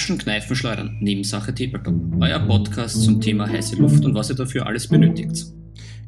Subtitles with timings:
[0.00, 1.94] Klatschen, Kneifen, Schleudern, Nebensache Tabletop.
[2.20, 5.44] Euer Podcast zum Thema heiße Luft und was ihr dafür alles benötigt.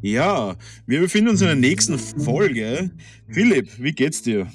[0.01, 0.57] Ja,
[0.87, 2.91] wir befinden uns in der nächsten Folge.
[3.29, 4.51] Philipp, wie geht's dir?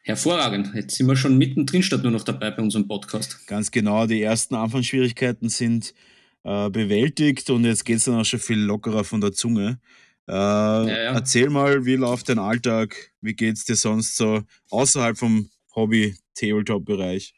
[0.00, 0.72] Hervorragend.
[0.74, 3.46] Jetzt sind wir schon mittendrin statt nur noch dabei bei unserem Podcast.
[3.46, 5.94] Ganz genau, die ersten Anfangsschwierigkeiten sind
[6.42, 9.78] äh, bewältigt und jetzt geht's dann auch schon viel lockerer von der Zunge.
[10.26, 11.12] Äh, ja, ja.
[11.12, 13.12] Erzähl mal, wie läuft dein Alltag?
[13.20, 17.34] Wie geht's dir sonst so außerhalb vom Hobby-Tabletop-Bereich?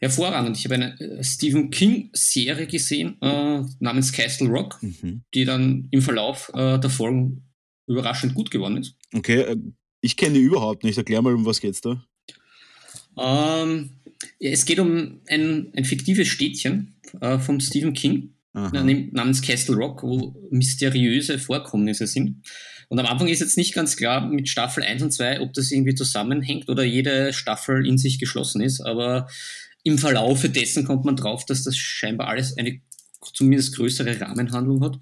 [0.00, 0.56] Hervorragend.
[0.56, 5.22] Ich habe eine äh, Stephen King-Serie gesehen äh, namens Castle Rock, mhm.
[5.34, 7.42] die dann im Verlauf äh, der Folgen
[7.86, 8.94] überraschend gut geworden ist.
[9.12, 9.56] Okay, äh,
[10.00, 10.98] ich kenne die überhaupt nicht.
[10.98, 12.04] Erklär mal, um was geht's da?
[13.18, 13.90] Ähm,
[14.38, 18.84] es geht um ein, ein fiktives Städtchen äh, vom Stephen King Aha.
[19.12, 22.42] namens Castle Rock, wo mysteriöse Vorkommnisse sind.
[22.88, 25.70] Und am Anfang ist jetzt nicht ganz klar mit Staffel 1 und 2, ob das
[25.70, 28.80] irgendwie zusammenhängt oder jede Staffel in sich geschlossen ist.
[28.80, 29.28] Aber
[29.84, 32.80] im Verlaufe dessen kommt man drauf, dass das scheinbar alles eine
[33.34, 34.98] zumindest größere Rahmenhandlung hat.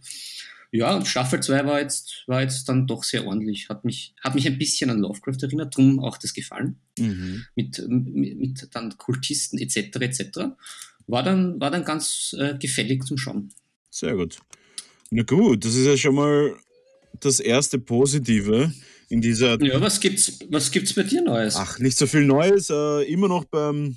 [0.72, 3.69] Ja, Staffel 2 war jetzt, war jetzt dann doch sehr ordentlich.
[3.69, 6.77] Hat mich, hat mich ein bisschen an Lovecraft erinnert, drum auch das Gefallen.
[6.98, 7.44] Mhm.
[7.54, 9.97] Mit, mit, mit, dann Kultisten etc.
[10.00, 10.38] etc.
[11.06, 13.52] War dann, war dann ganz äh, gefällig zum Schauen.
[13.91, 14.38] Sehr gut.
[15.10, 16.56] Na gut, das ist ja schon mal
[17.20, 18.72] das erste Positive
[19.08, 19.62] in dieser.
[19.62, 21.54] Ja, was gibt's, was gibt's bei dir Neues?
[21.56, 22.70] Ach, nicht so viel Neues.
[22.70, 23.97] Äh, immer noch beim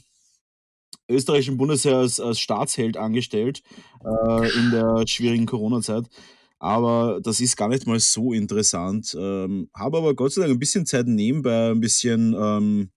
[1.09, 3.61] österreichischen Bundesheer als, als Staatsheld angestellt
[4.03, 6.05] äh, in der schwierigen Corona-Zeit.
[6.59, 9.15] Aber das ist gar nicht mal so interessant.
[9.17, 12.91] Ähm, habe aber Gott sei Dank ein bisschen Zeit nebenbei, ein bisschen ähm,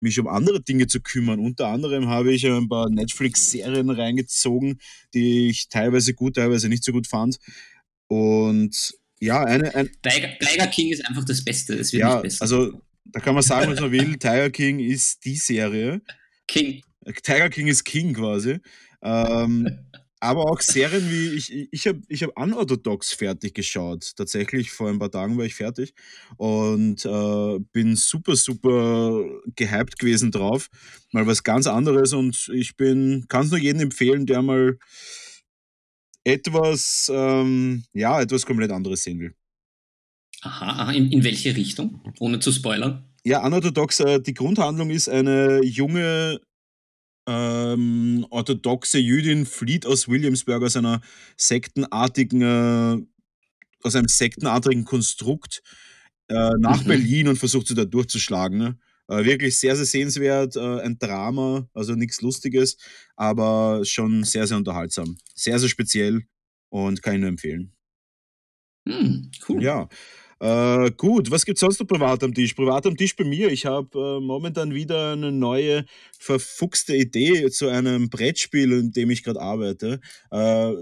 [0.00, 1.38] mich um andere Dinge zu kümmern.
[1.38, 4.80] Unter anderem habe ich ein paar Netflix-Serien reingezogen,
[5.14, 7.38] die ich teilweise gut, teilweise nicht so gut fand.
[8.08, 9.74] Und ja, eine.
[9.74, 11.74] Ein Tiger, Tiger King ist einfach das Beste.
[11.74, 12.22] Es wird ja.
[12.40, 14.16] Also, da kann man sagen, was man will.
[14.18, 16.02] Tiger King ist die Serie.
[16.48, 16.82] King.
[17.22, 18.58] Tiger King ist King quasi.
[19.02, 19.78] Ähm,
[20.22, 24.12] aber auch Serien wie, ich, ich habe ich hab Unorthodox fertig geschaut.
[24.16, 25.94] Tatsächlich, vor ein paar Tagen war ich fertig
[26.36, 29.24] und äh, bin super, super
[29.56, 30.68] gehypt gewesen drauf.
[31.10, 34.78] Mal was ganz anderes und ich bin, kann es nur jedem empfehlen, der mal
[36.22, 39.34] etwas, ähm, ja, etwas komplett anderes sehen will.
[40.42, 40.92] Aha, aha.
[40.92, 42.00] In, in welche Richtung?
[42.20, 43.04] Ohne zu spoilern.
[43.24, 46.40] Ja, Unorthodox, äh, die Grundhandlung ist eine junge
[47.26, 51.00] ähm, orthodoxe Jüdin flieht aus Williamsburg aus einer
[51.36, 52.98] sektenartigen, äh,
[53.82, 55.62] aus einem sektenartigen Konstrukt
[56.28, 56.88] äh, nach mhm.
[56.88, 58.58] Berlin und versucht sie da durchzuschlagen.
[58.58, 58.78] Ne?
[59.08, 62.76] Äh, wirklich sehr, sehr sehenswert, äh, ein Drama, also nichts Lustiges,
[63.16, 65.18] aber schon sehr, sehr unterhaltsam.
[65.34, 66.22] Sehr, sehr speziell
[66.70, 67.72] und kann ich nur empfehlen.
[68.84, 69.62] Mhm, cool.
[69.62, 69.88] Ja.
[70.42, 72.54] Äh, gut, was gibt es sonst noch privat am Tisch?
[72.54, 73.52] Privat am Tisch bei mir.
[73.52, 75.84] Ich habe äh, momentan wieder eine neue
[76.18, 80.00] verfuchste Idee zu einem Brettspiel, in dem ich gerade arbeite.
[80.32, 80.72] Äh,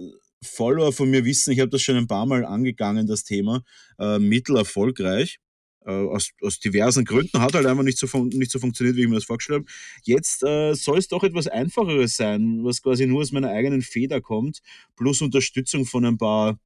[0.42, 3.62] Follower von mir wissen, ich habe das schon ein paar Mal angegangen, das Thema.
[3.98, 5.40] Äh, mittelerfolgreich.
[5.84, 9.08] Äh, aus, aus diversen Gründen hat halt einfach nicht so, nicht so funktioniert, wie ich
[9.08, 9.72] mir das vorgestellt habe.
[10.04, 14.22] Jetzt äh, soll es doch etwas Einfacheres sein, was quasi nur aus meiner eigenen Feder
[14.22, 14.60] kommt,
[14.96, 16.58] plus Unterstützung von ein paar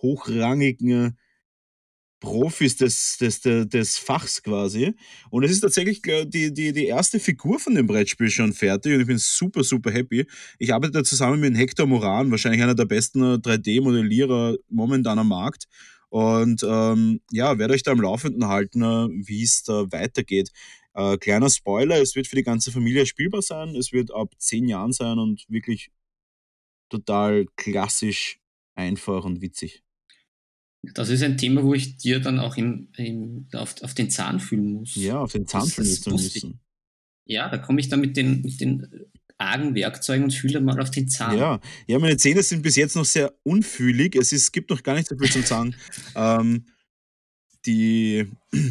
[0.00, 1.16] hochrangigen
[2.22, 4.94] Profis des, des, des, des Fachs quasi.
[5.28, 9.00] Und es ist tatsächlich die, die, die erste Figur von dem Brettspiel schon fertig und
[9.00, 10.24] ich bin super, super happy.
[10.58, 15.66] Ich arbeite da zusammen mit Hector Moran, wahrscheinlich einer der besten 3D-Modellierer momentan am Markt.
[16.10, 18.82] Und ähm, ja, werde euch da am Laufenden halten,
[19.26, 20.50] wie es da weitergeht.
[20.94, 23.74] Äh, kleiner Spoiler, es wird für die ganze Familie spielbar sein.
[23.74, 25.90] Es wird ab zehn Jahren sein und wirklich
[26.88, 28.38] total klassisch,
[28.76, 29.82] einfach und witzig.
[30.94, 34.40] Das ist ein Thema, wo ich dir dann auch im, im, auf, auf den Zahn
[34.40, 34.96] fühlen muss.
[34.96, 36.60] Ja, auf den Zahn fühlen müssen.
[37.24, 38.88] Ja, da komme ich dann mit den, mit den
[39.38, 41.38] argen Werkzeugen und fühle mal auf den Zahn.
[41.38, 44.16] Ja, ja, meine Zähne sind bis jetzt noch sehr unfühlig.
[44.16, 45.74] Es ist, gibt noch gar nicht so viel zum Zahn.
[46.16, 46.66] ähm,
[47.64, 48.26] die,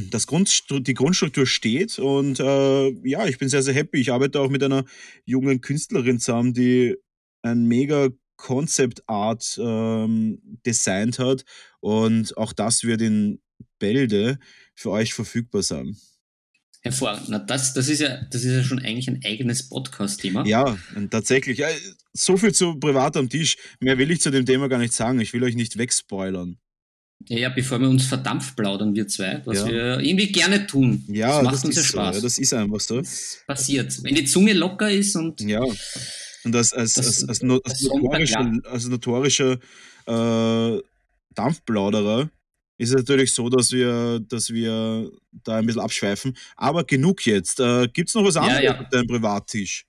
[0.10, 4.02] das Grundstru die Grundstruktur steht und äh, ja, ich bin sehr, sehr happy.
[4.02, 4.84] Ich arbeite auch mit einer
[5.24, 6.98] jungen Künstlerin zusammen, die
[7.42, 8.10] ein mega
[8.42, 11.46] Concept Art ähm, designt hat.
[11.80, 13.40] Und auch das wird in
[13.80, 14.40] Bälde
[14.76, 15.96] für euch verfügbar sein.
[16.82, 17.30] Hervorragend.
[17.30, 20.46] Na, das, das, ist ja, das ist ja schon eigentlich ein eigenes Podcast-Thema.
[20.48, 20.76] Ja,
[21.12, 21.62] tatsächlich.
[22.14, 23.58] So viel zu privat am Tisch.
[23.80, 25.20] Mehr will ich zu dem Thema gar nicht sagen.
[25.20, 26.58] Ich will euch nicht wegspoilern.
[27.28, 29.68] Ja, ja, bevor wir uns verdampft plaudern, wir zwei, was ja.
[29.68, 31.06] wir irgendwie gerne tun.
[31.08, 32.16] Ja, das macht das uns ja Spaß.
[32.16, 32.98] So, ja, das ist einfach so.
[32.98, 34.04] Das passiert.
[34.04, 35.40] Wenn die Zunge locker ist und.
[35.42, 35.64] Ja.
[36.44, 39.60] Und als, als, das, als, als, als, als notorischer, als notorischer
[40.08, 40.82] äh,
[41.34, 42.30] Dampfplauderer
[42.78, 45.12] ist es natürlich so, dass wir, dass wir
[45.44, 46.36] da ein bisschen abschweifen.
[46.56, 47.60] Aber genug jetzt.
[47.60, 48.82] Äh, Gibt es noch was anderes ja, ja.
[48.82, 49.86] auf deinem Privattisch?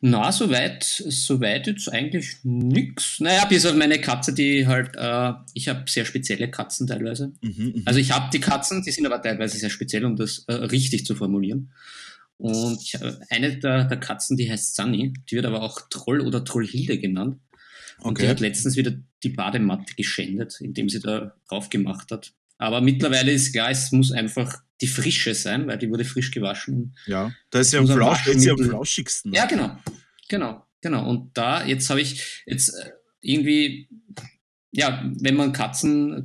[0.00, 3.18] Na, soweit, soweit jetzt eigentlich nichts.
[3.20, 7.32] Naja, bis auf meine Katze, die halt, äh, ich habe sehr spezielle Katzen teilweise.
[7.40, 7.82] Mhm, mhm.
[7.86, 11.06] also ich habe die Katzen, die sind aber teilweise sehr speziell, um das äh, richtig
[11.06, 11.72] zu formulieren.
[12.38, 12.98] Und ich,
[13.30, 17.40] eine der, der, Katzen, die heißt Sunny, die wird aber auch Troll oder Trollhilde genannt.
[18.00, 18.22] Und okay.
[18.22, 18.92] die hat letztens wieder
[19.22, 22.34] die Badematte geschändet, indem sie da drauf gemacht hat.
[22.58, 26.94] Aber mittlerweile ist klar, es muss einfach die Frische sein, weil die wurde frisch gewaschen.
[27.06, 29.32] Ja, da ist ja am, Flausch, ist ja am flauschigsten.
[29.32, 29.78] Ja, genau.
[30.28, 31.08] Genau, genau.
[31.08, 32.90] Und da, jetzt habe ich jetzt äh,
[33.20, 33.88] irgendwie,
[34.72, 36.24] ja, wenn man Katzen,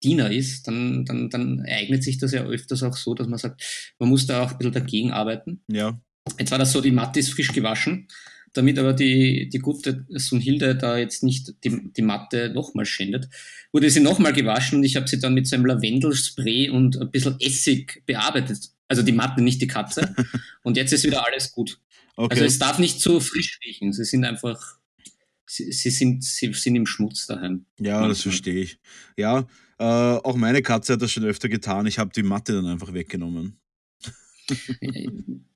[0.00, 3.94] Katzendiener ist, dann, dann, dann eignet sich das ja öfters auch so, dass man sagt,
[3.98, 5.62] man muss da auch ein bisschen dagegen arbeiten.
[5.68, 6.00] Ja.
[6.38, 8.08] Jetzt war das so, die Matte ist frisch gewaschen
[8.52, 13.28] damit aber die, die gute Sunhilde da jetzt nicht die, die Matte nochmal schändet,
[13.72, 17.10] wurde sie nochmal gewaschen und ich habe sie dann mit so einem Lavendelspray und ein
[17.10, 18.70] bisschen Essig bearbeitet.
[18.88, 20.14] Also die Matte, nicht die Katze.
[20.62, 21.78] und jetzt ist wieder alles gut.
[22.16, 22.34] Okay.
[22.34, 23.92] Also es darf nicht zu frisch riechen.
[23.92, 24.78] Sie sind einfach,
[25.48, 27.66] sie, sie, sind, sie sind im Schmutz daheim.
[27.80, 28.78] Ja, das verstehe ich.
[29.16, 29.46] Ja,
[29.78, 31.86] äh, auch meine Katze hat das schon öfter getan.
[31.86, 33.58] Ich habe die Matte dann einfach weggenommen.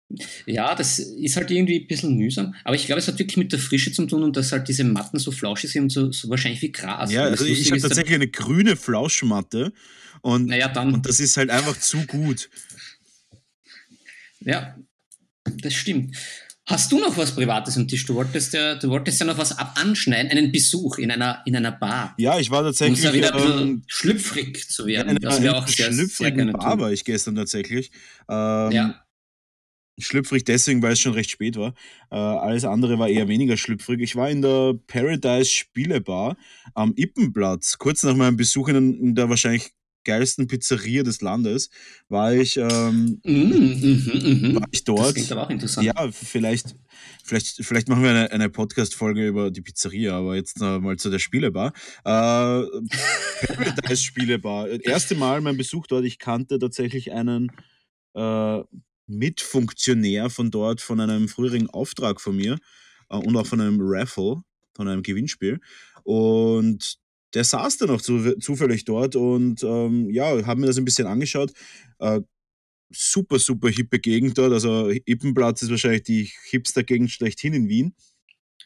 [0.47, 2.55] Ja, das ist halt irgendwie ein bisschen mühsam.
[2.65, 4.85] Aber ich glaube, es hat wirklich mit der Frische zu tun und dass halt diese
[4.85, 7.11] Matten so flauschig sind und so, so wahrscheinlich wie Gras.
[7.11, 9.73] Ja, also ich habe tatsächlich eine grüne Flauschmatte
[10.21, 10.95] und, naja, dann.
[10.95, 12.51] und das ist halt einfach zu gut.
[14.41, 14.77] Ja,
[15.45, 16.17] das stimmt.
[16.73, 18.07] Hast du noch was Privates am Tisch?
[18.07, 21.55] Du wolltest ja, du wolltest ja noch was ab anschneiden, einen Besuch in einer, in
[21.55, 22.15] einer Bar.
[22.17, 23.01] Ja, ich war tatsächlich.
[23.01, 25.19] Um ja wieder ein ähm, schlüpfrig zu werden.
[25.21, 27.91] Ja, das wäre auch sehr, sehr Bar war ich gestern tatsächlich.
[28.27, 29.05] Ähm, ja
[29.99, 31.75] schlüpfrig deswegen, weil es schon recht spät war.
[32.11, 34.01] Äh, alles andere war eher weniger schlüpfrig.
[34.01, 36.37] Ich war in der Paradise Spielebar
[36.75, 37.77] am Ippenplatz.
[37.79, 39.73] Kurz nach meinem Besuch in, in der wahrscheinlich
[40.05, 41.71] geilsten Pizzeria des Landes
[42.09, 45.01] war ich, ähm, mm, mm, mm, war ich dort.
[45.01, 45.87] Das klingt aber auch interessant.
[45.87, 46.75] Ja, vielleicht,
[47.25, 51.11] vielleicht, vielleicht machen wir eine, eine Podcast-Folge über die Pizzeria, aber jetzt äh, mal zu
[51.11, 51.73] der Spielebar.
[52.05, 52.11] Äh,
[53.47, 54.69] Paradise Spielebar.
[54.69, 56.05] Erste Mal mein Besuch dort.
[56.05, 57.53] Ich kannte tatsächlich einen
[58.15, 58.61] äh,
[59.07, 62.59] Mitfunktionär von dort, von einem früheren Auftrag von mir
[63.11, 64.43] äh, und auch von einem Raffle,
[64.75, 65.61] von einem Gewinnspiel.
[66.05, 66.99] Und
[67.35, 71.07] der saß dann auch zu, zufällig dort und ähm, ja, haben mir das ein bisschen
[71.07, 71.53] angeschaut.
[71.99, 72.21] Äh,
[72.91, 74.53] super, super hippe Gegend dort.
[74.53, 77.95] Also Ippenplatz ist wahrscheinlich die Hipster-Gegend schlechthin in Wien.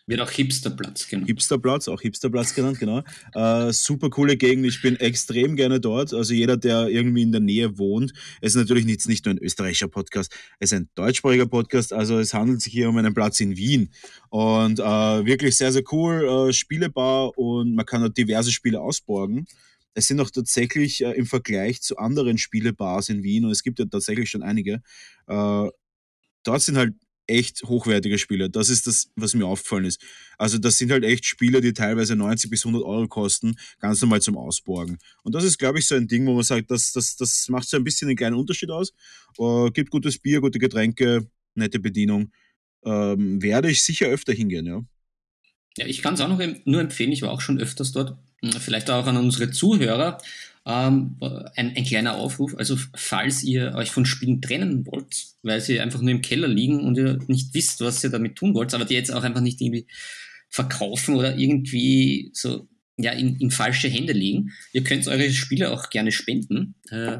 [0.09, 1.27] Wird auch Hipsterplatz genannt.
[1.27, 3.03] Hipsterplatz, auch Hipsterplatz genannt, genau.
[3.35, 6.15] Äh, super coole Gegend, ich bin extrem gerne dort.
[6.15, 9.39] Also jeder, der irgendwie in der Nähe wohnt, es ist natürlich nicht, nicht nur ein
[9.39, 13.41] österreichischer Podcast, es ist ein deutschsprachiger Podcast, also es handelt sich hier um einen Platz
[13.41, 13.91] in Wien.
[14.29, 19.47] Und äh, wirklich sehr, sehr cool, äh, Spielebar und man kann dort diverse Spiele ausborgen.
[19.95, 23.81] Es sind auch tatsächlich äh, im Vergleich zu anderen Spielebars in Wien, und es gibt
[23.81, 24.83] ja tatsächlich schon einige,
[25.27, 25.69] äh,
[26.45, 26.95] dort sind halt
[27.27, 28.51] echt hochwertige Spiele.
[28.51, 30.01] Das ist das, was mir aufgefallen ist.
[30.39, 34.21] Also das sind halt echt Spiele, die teilweise 90 bis 100 Euro kosten, ganz normal
[34.23, 34.99] zum Ausborgen.
[35.23, 37.69] Und das ist, glaube ich, so ein Ding, wo man sagt, das, das, das macht
[37.69, 38.93] so ein bisschen einen kleinen Unterschied aus.
[39.39, 42.33] Äh, gibt gutes Bier, gute Getränke, nette Bedienung.
[42.85, 44.85] Ähm, werde ich sicher öfter hingehen, ja.
[45.77, 47.13] Ja, ich kann es auch noch nur empfehlen.
[47.13, 48.17] Ich war auch schon öfters dort.
[48.61, 50.19] Vielleicht auch an unsere Zuhörer.
[50.69, 51.17] Ähm,
[51.55, 56.01] ein, ein, kleiner Aufruf, also falls ihr euch von Spielen trennen wollt, weil sie einfach
[56.01, 58.95] nur im Keller liegen und ihr nicht wisst, was ihr damit tun wollt, aber die
[58.95, 59.87] jetzt auch einfach nicht irgendwie
[60.49, 62.69] verkaufen oder irgendwie so
[62.99, 66.75] ja, in, in falsche Hände legen, ihr könnt eure Spiele auch gerne spenden.
[66.91, 67.19] Äh,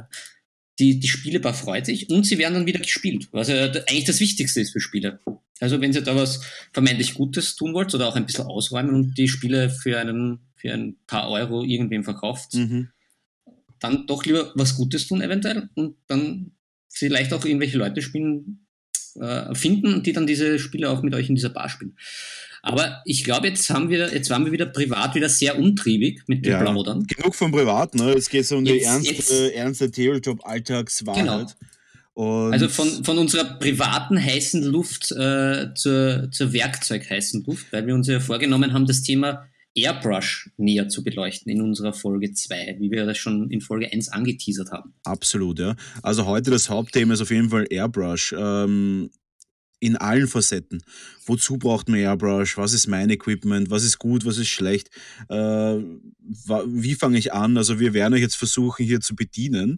[0.81, 4.19] die, die Spielebar freut sich und sie werden dann wieder gespielt, was ja eigentlich das
[4.19, 5.21] Wichtigste ist für Spieler.
[5.61, 6.41] Also wenn ihr da was
[6.73, 10.73] vermeintlich Gutes tun wollt oder auch ein bisschen ausräumen und die Spiele für einen für
[10.73, 12.89] ein paar Euro irgendwem verkauft, mhm
[13.81, 16.53] dann doch lieber was Gutes tun eventuell und dann
[16.89, 18.67] vielleicht auch irgendwelche Leute spielen,
[19.21, 21.97] äh, finden, die dann diese Spiele auch mit euch in dieser Bar spielen.
[22.63, 26.45] Aber ich glaube, jetzt haben wir, jetzt waren wir wieder privat wieder sehr untriebig mit
[26.45, 27.07] dem ja, Plaudern.
[27.07, 28.13] Genug vom Privat, ne?
[28.13, 31.25] Es geht so um jetzt, die ernste, jetzt, ernste Tabletop-Alltagswahrheit.
[31.25, 31.47] Genau.
[32.15, 37.87] Und also von, von unserer privaten heißen Luft äh, zur, zur Werkzeug heißen Luft, weil
[37.87, 42.77] wir uns ja vorgenommen haben, das Thema Airbrush näher zu beleuchten in unserer Folge 2,
[42.81, 44.95] wie wir das schon in Folge 1 angeteasert haben.
[45.05, 45.77] Absolut, ja.
[46.03, 48.35] Also heute das Hauptthema ist auf jeden Fall Airbrush.
[48.37, 49.11] Ähm,
[49.79, 50.83] in allen Facetten.
[51.27, 52.57] Wozu braucht man Airbrush?
[52.57, 53.71] Was ist mein Equipment?
[53.71, 54.25] Was ist gut?
[54.25, 54.89] Was ist schlecht?
[55.29, 55.79] Äh,
[56.67, 57.57] wie fange ich an?
[57.57, 59.77] Also wir werden euch jetzt versuchen, hier zu bedienen.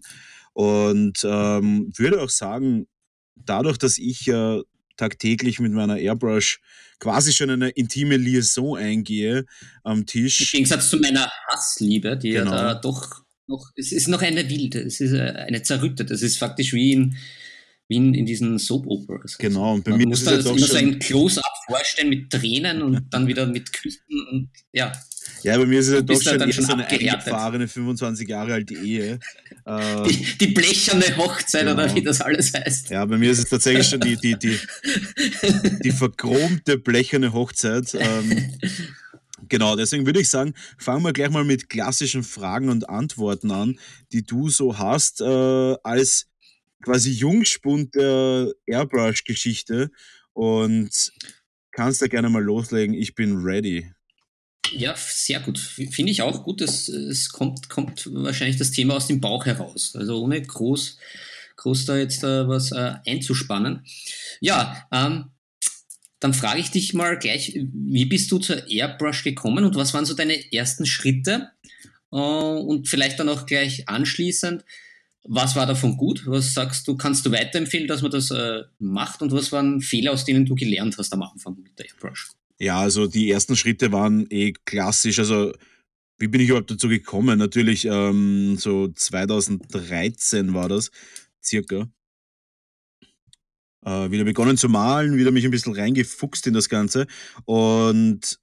[0.53, 2.87] Und ähm, würde auch sagen,
[3.35, 4.61] dadurch, dass ich äh,
[4.99, 6.59] tagtäglich mit meiner Airbrush
[6.99, 9.45] quasi schon eine intime Liaison eingehe
[9.83, 10.41] am Tisch.
[10.41, 12.51] Im Gegensatz zu meiner Hassliebe, die genau.
[12.51, 16.37] ja da doch noch, es ist noch eine wilde, es ist eine zerrüttete, es ist
[16.37, 17.17] faktisch wie in,
[17.87, 19.37] wie in, in diesen Soap-Operas.
[19.37, 22.81] Genau, und bei Man mir muss ist es immer so ein Close-Up vorstellen mit Tränen
[22.81, 24.91] und dann wieder mit Küssen und ja.
[25.43, 28.73] Ja, bei mir ist es ja doch schon, schon so eine eingefahrene 25 Jahre alte
[28.73, 29.19] Ehe.
[30.07, 31.73] Die, die blecherne Hochzeit genau.
[31.73, 32.89] oder wie das alles heißt.
[32.89, 34.57] Ja, bei mir ist es tatsächlich schon die, die, die,
[35.83, 37.93] die verchromte blecherne Hochzeit.
[37.93, 38.51] Ähm,
[39.47, 43.79] Genau, deswegen würde ich sagen, fangen wir gleich mal mit klassischen Fragen und Antworten an,
[44.11, 46.27] die du so hast äh, als
[46.83, 49.91] quasi Jungspund der Airbrush-Geschichte
[50.33, 51.11] und
[51.71, 52.93] kannst da gerne mal loslegen.
[52.93, 53.91] Ich bin ready.
[54.71, 55.57] Ja, sehr gut.
[55.59, 56.61] Finde ich auch gut.
[56.61, 59.95] Es, es kommt, kommt wahrscheinlich das Thema aus dem Bauch heraus.
[59.95, 60.97] Also ohne groß,
[61.57, 63.85] groß da jetzt äh, was äh, einzuspannen.
[64.41, 65.31] Ja, ähm,
[66.19, 70.05] dann frage ich dich mal gleich, wie bist du zur Airbrush gekommen und was waren
[70.05, 71.49] so deine ersten Schritte?
[72.11, 74.63] Äh, und vielleicht dann auch gleich anschließend,
[75.23, 76.25] was war davon gut?
[76.25, 79.21] Was sagst du, kannst du weiterempfehlen, dass man das äh, macht?
[79.21, 82.31] Und was waren Fehler, aus denen du gelernt hast am Anfang mit der Airbrush?
[82.59, 85.19] Ja, also die ersten Schritte waren eh klassisch.
[85.19, 85.53] Also
[86.17, 87.39] wie bin ich überhaupt dazu gekommen?
[87.39, 90.91] Natürlich ähm, so 2013 war das
[91.41, 91.87] circa
[93.85, 97.07] äh, wieder begonnen zu malen, wieder mich ein bisschen reingefuchst in das Ganze.
[97.45, 98.39] Und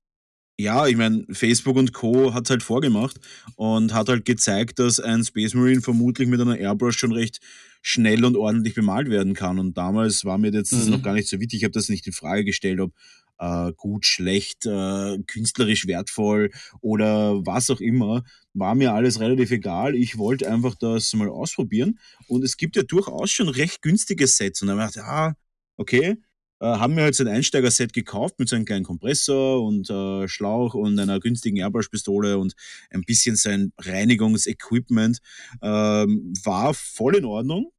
[0.59, 2.33] ja, ich meine, Facebook und Co.
[2.33, 3.21] hat es halt vorgemacht
[3.57, 7.41] und hat halt gezeigt, dass ein Space Marine vermutlich mit einer Airbrush schon recht
[7.83, 9.59] schnell und ordentlich bemalt werden kann.
[9.59, 10.91] Und damals war mir jetzt mhm.
[10.91, 11.59] noch gar nicht so wichtig.
[11.59, 12.93] Ich habe das nicht in Frage gestellt, ob
[13.39, 16.51] äh, gut, schlecht, äh, künstlerisch wertvoll
[16.81, 18.25] oder was auch immer.
[18.55, 19.95] War mir alles relativ egal.
[19.95, 21.99] Ich wollte einfach das mal ausprobieren.
[22.29, 24.63] Und es gibt ja durchaus schon recht günstige Sets.
[24.63, 25.35] Und dann habe ich ja,
[25.77, 26.17] okay,
[26.61, 30.27] äh, haben mir halt so ein Einsteiger-Set gekauft mit so einem kleinen Kompressor und äh,
[30.29, 32.55] Schlauch und einer günstigen Airbrush-Pistole und
[32.91, 35.19] ein bisschen sein Reinigungsequipment.
[35.63, 37.73] Ähm, war voll in Ordnung.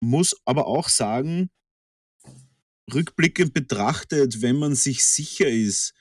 [0.00, 1.48] Muss aber auch sagen,
[2.92, 5.94] rückblickend betrachtet, wenn man sich sicher ist,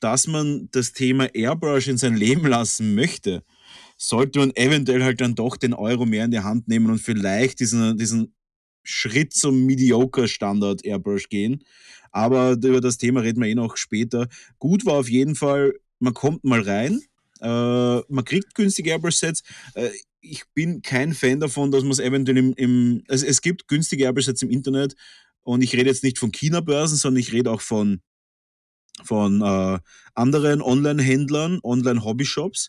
[0.00, 3.42] dass man das Thema Airbrush in sein Leben lassen möchte,
[3.96, 7.60] sollte man eventuell halt dann doch den Euro mehr in die Hand nehmen und vielleicht
[7.60, 8.34] diesen, diesen
[8.84, 11.64] Schritt zum Mediocre Standard Airbrush gehen.
[12.10, 14.28] Aber über das Thema reden wir eh noch später.
[14.58, 17.02] Gut war auf jeden Fall, man kommt mal rein,
[17.40, 19.42] äh, man kriegt günstige Airbrush-Sets.
[19.74, 23.68] Äh, ich bin kein Fan davon, dass man es eventuell im, im also es gibt
[23.68, 24.94] günstige Airbrush-Sets im Internet,
[25.48, 28.02] und ich rede jetzt nicht von China-Börsen, sondern ich rede auch von,
[29.02, 29.78] von äh,
[30.14, 32.68] anderen Online-Händlern, Online-Hobby-Shops,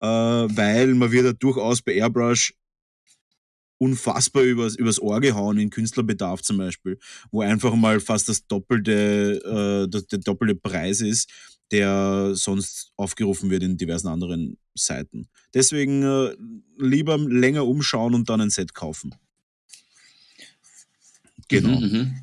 [0.00, 2.54] äh, weil man wird ja durchaus bei Airbrush
[3.80, 6.98] unfassbar übers, übers Ohr gehauen in Künstlerbedarf zum Beispiel,
[7.30, 11.30] wo einfach mal fast das doppelte, äh, der, der doppelte Preis ist,
[11.70, 15.28] der sonst aufgerufen wird in diversen anderen Seiten.
[15.54, 16.34] Deswegen äh,
[16.78, 19.14] lieber länger umschauen und dann ein Set kaufen.
[21.48, 21.80] Genau.
[21.80, 22.14] Mhm, mhm.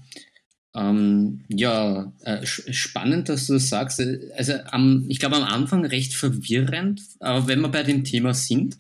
[0.76, 4.02] Ähm, ja, äh, spannend, dass du das sagst.
[4.36, 8.78] Also am, ich glaube am Anfang recht verwirrend, aber wenn wir bei dem Thema sind,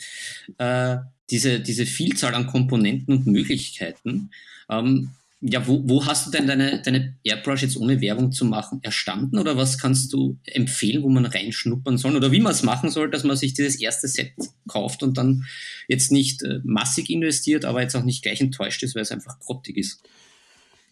[0.58, 0.98] äh,
[1.30, 4.30] diese, diese Vielzahl an Komponenten und Möglichkeiten,
[4.70, 5.12] ähm,
[5.42, 9.38] ja, wo, wo hast du denn deine, deine Airbrush jetzt ohne Werbung zu machen erstanden
[9.38, 13.12] oder was kannst du empfehlen, wo man reinschnuppern soll oder wie man es machen soll,
[13.12, 14.34] dass man sich dieses erste Set
[14.68, 15.46] kauft und dann
[15.88, 19.40] jetzt nicht äh, massig investiert, aber jetzt auch nicht gleich enttäuscht ist, weil es einfach
[19.40, 20.02] grottig ist?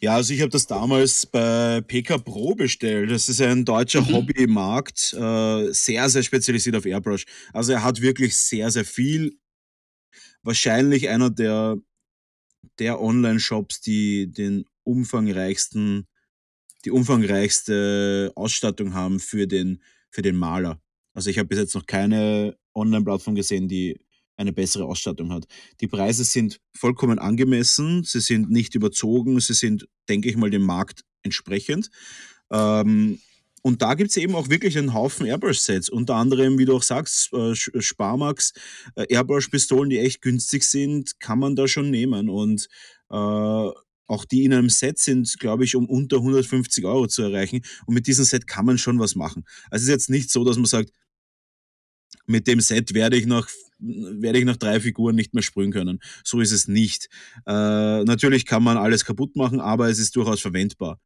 [0.03, 3.09] Ja, also ich habe das damals bei PK Pro bestellt.
[3.09, 4.15] Das ist ein deutscher mhm.
[4.15, 7.23] Hobbymarkt, äh, sehr, sehr spezialisiert auf Airbrush.
[7.53, 9.39] Also er hat wirklich sehr, sehr viel.
[10.41, 11.77] Wahrscheinlich einer der,
[12.79, 16.05] der Online-Shops, die den umfangreichsten,
[16.83, 20.81] die umfangreichste Ausstattung haben für den, für den Maler.
[21.13, 24.01] Also ich habe bis jetzt noch keine Online-Plattform gesehen, die
[24.35, 25.45] eine bessere Ausstattung hat.
[25.81, 30.63] Die Preise sind vollkommen angemessen, sie sind nicht überzogen, sie sind, denke ich mal, dem
[30.63, 31.89] Markt entsprechend.
[32.51, 33.19] Ähm,
[33.65, 35.89] und da gibt es eben auch wirklich einen Haufen Airbrush-Sets.
[35.89, 38.53] Unter anderem, wie du auch sagst, äh, Sparmax,
[38.95, 42.29] äh, Airbrush-Pistolen, die echt günstig sind, kann man da schon nehmen.
[42.29, 42.67] Und
[43.09, 47.61] äh, auch die in einem Set sind, glaube ich, um unter 150 Euro zu erreichen.
[47.85, 49.45] Und mit diesem Set kann man schon was machen.
[49.71, 50.91] Also es ist jetzt nicht so, dass man sagt,
[52.25, 53.47] mit dem Set werde ich nach
[53.83, 55.99] werde ich nach drei Figuren nicht mehr sprühen können.
[56.23, 57.09] So ist es nicht.
[57.45, 60.99] Äh, natürlich kann man alles kaputt machen, aber es ist durchaus verwendbar.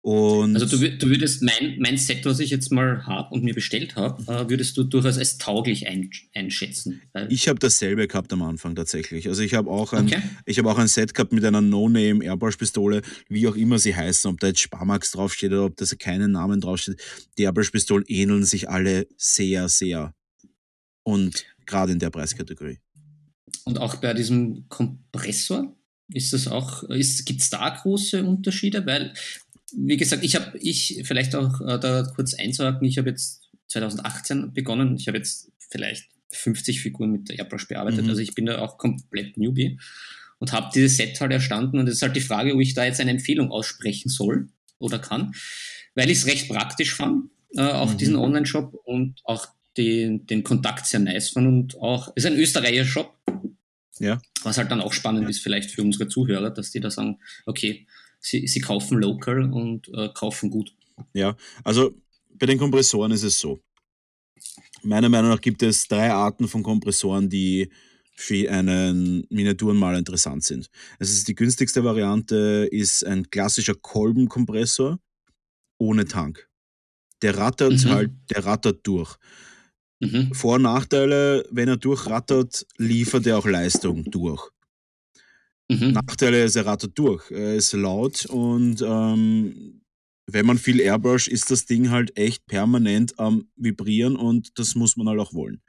[0.00, 3.52] Und also du, du würdest mein, mein Set, was ich jetzt mal habe und mir
[3.52, 7.02] bestellt habe, äh, würdest du durchaus als tauglich ein, einschätzen?
[7.28, 9.28] Ich habe dasselbe gehabt am Anfang tatsächlich.
[9.28, 10.22] Also ich habe auch, ein, okay.
[10.56, 14.38] hab auch ein Set gehabt mit einer No-Name Airbrush-Pistole, wie auch immer sie heißen, ob
[14.38, 17.02] da jetzt Sparmax draufsteht oder ob da keinen Namen draufsteht.
[17.36, 20.14] Die Airbrush-Pistolen ähneln sich alle sehr, sehr.
[21.02, 22.78] Und gerade in der Preiskategorie.
[23.64, 25.76] Und auch bei diesem Kompressor,
[26.12, 28.84] ist das auch, gibt es da große Unterschiede?
[28.86, 29.12] Weil
[29.76, 34.52] wie gesagt, ich habe, ich vielleicht auch äh, da kurz einzuhaken, ich habe jetzt 2018
[34.54, 38.10] begonnen, ich habe jetzt vielleicht 50 Figuren mit der Airbrush bearbeitet, mhm.
[38.10, 39.78] also ich bin da auch komplett Newbie
[40.38, 42.84] und habe dieses Set halt erstanden und es ist halt die Frage, ob ich da
[42.84, 44.48] jetzt eine Empfehlung aussprechen soll
[44.78, 45.34] oder kann,
[45.94, 47.98] weil ich es recht praktisch fand, äh, auf mhm.
[47.98, 49.48] diesen Online-Shop und auch
[49.78, 53.18] den, den Kontakt sehr nice fand und auch, ist ein österreichischer Shop,
[53.98, 54.20] ja.
[54.42, 57.86] was halt dann auch spannend ist vielleicht für unsere Zuhörer, dass die da sagen, okay,
[58.20, 60.74] sie, sie kaufen local und äh, kaufen gut.
[61.14, 61.94] Ja, also
[62.34, 63.60] bei den Kompressoren ist es so.
[64.82, 67.70] Meiner Meinung nach gibt es drei Arten von Kompressoren, die
[68.14, 70.70] für einen Miniaturenmaler interessant sind.
[70.98, 74.98] Es ist die günstigste Variante, ist ein klassischer Kolbenkompressor
[75.78, 76.48] ohne Tank.
[77.22, 77.90] Der rattert mhm.
[77.90, 79.16] halt, der rattert durch.
[80.00, 80.32] Mhm.
[80.32, 84.48] Vor- und Nachteile, wenn er durchrattert, liefert er auch Leistung durch.
[85.68, 85.92] Mhm.
[85.92, 87.30] Nachteile ist, er rattert durch.
[87.30, 89.82] Er ist laut und ähm,
[90.26, 94.96] wenn man viel Airbrush, ist das Ding halt echt permanent am Vibrieren und das muss
[94.96, 95.62] man halt auch wollen.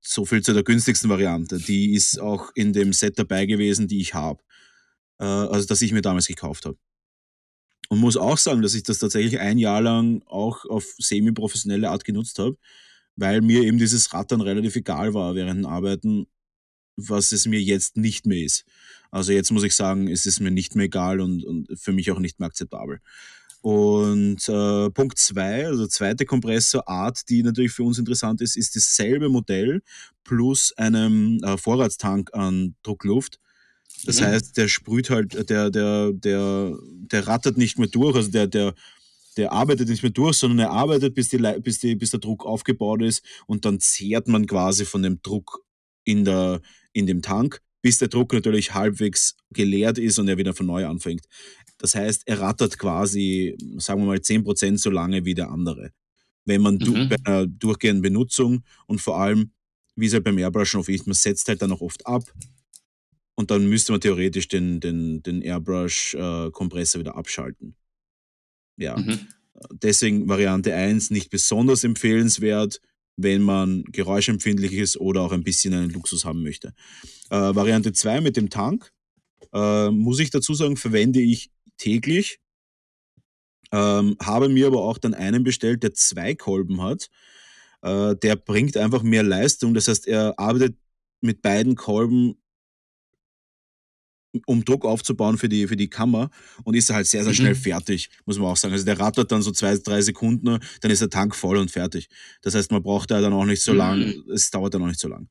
[0.00, 1.58] So viel zu der günstigsten Variante.
[1.58, 4.42] Die ist auch in dem Set dabei gewesen, die ich habe.
[5.18, 6.78] Äh, also, das ich mir damals gekauft habe.
[7.88, 12.04] Und muss auch sagen, dass ich das tatsächlich ein Jahr lang auch auf semi-professionelle Art
[12.04, 12.56] genutzt habe,
[13.20, 16.26] weil mir eben dieses Rattern relativ egal war während dem Arbeiten,
[16.96, 18.64] was es mir jetzt nicht mehr ist.
[19.10, 22.10] Also jetzt muss ich sagen, es ist mir nicht mehr egal und, und für mich
[22.10, 23.00] auch nicht mehr akzeptabel.
[23.60, 29.28] Und äh, Punkt 2, also zweite Kompressorart, die natürlich für uns interessant ist, ist dasselbe
[29.28, 29.82] Modell
[30.24, 33.38] plus einem äh, Vorratstank an Druckluft.
[34.06, 34.26] Das mhm.
[34.26, 38.74] heißt, der sprüht halt, der, der, der, der rattert nicht mehr durch, also der, der,
[39.36, 42.44] der arbeitet nicht mehr durch, sondern er arbeitet, bis, die, bis, die, bis der Druck
[42.44, 45.64] aufgebaut ist und dann zehrt man quasi von dem Druck
[46.04, 46.60] in, der,
[46.92, 50.86] in dem Tank bis der Druck natürlich halbwegs geleert ist und er wieder von neu
[50.86, 51.26] anfängt.
[51.78, 55.92] Das heißt, er rattert quasi, sagen wir mal, 10% so lange wie der andere.
[56.44, 57.08] Wenn man mhm.
[57.08, 59.52] bei einer durchgehenden Benutzung und vor allem,
[59.96, 62.24] wie es halt beim Airbrushen oft ist, man setzt halt dann auch oft ab
[63.34, 67.76] und dann müsste man theoretisch den, den, den Airbrush-Kompressor äh, wieder abschalten.
[68.80, 68.96] Ja.
[68.96, 69.20] Mhm.
[69.72, 72.80] Deswegen Variante 1 nicht besonders empfehlenswert
[73.22, 76.72] wenn man geräuschempfindlich ist oder auch ein bisschen einen Luxus haben möchte.
[77.30, 78.92] Äh, Variante 2 mit dem Tank,
[79.52, 82.40] äh, muss ich dazu sagen, verwende ich täglich.
[83.72, 87.08] Ähm, habe mir aber auch dann einen bestellt, der zwei Kolben hat.
[87.82, 89.74] Äh, der bringt einfach mehr Leistung.
[89.74, 90.76] Das heißt, er arbeitet
[91.20, 92.34] mit beiden Kolben
[94.46, 96.30] um Druck aufzubauen für die, für die Kammer
[96.64, 97.58] und ist halt sehr, sehr schnell mhm.
[97.58, 98.72] fertig, muss man auch sagen.
[98.72, 102.08] Also der rattert dann so zwei, drei Sekunden, dann ist der Tank voll und fertig.
[102.42, 103.78] Das heißt, man braucht da dann auch nicht so mhm.
[103.78, 105.28] lang, es dauert dann auch nicht so lang.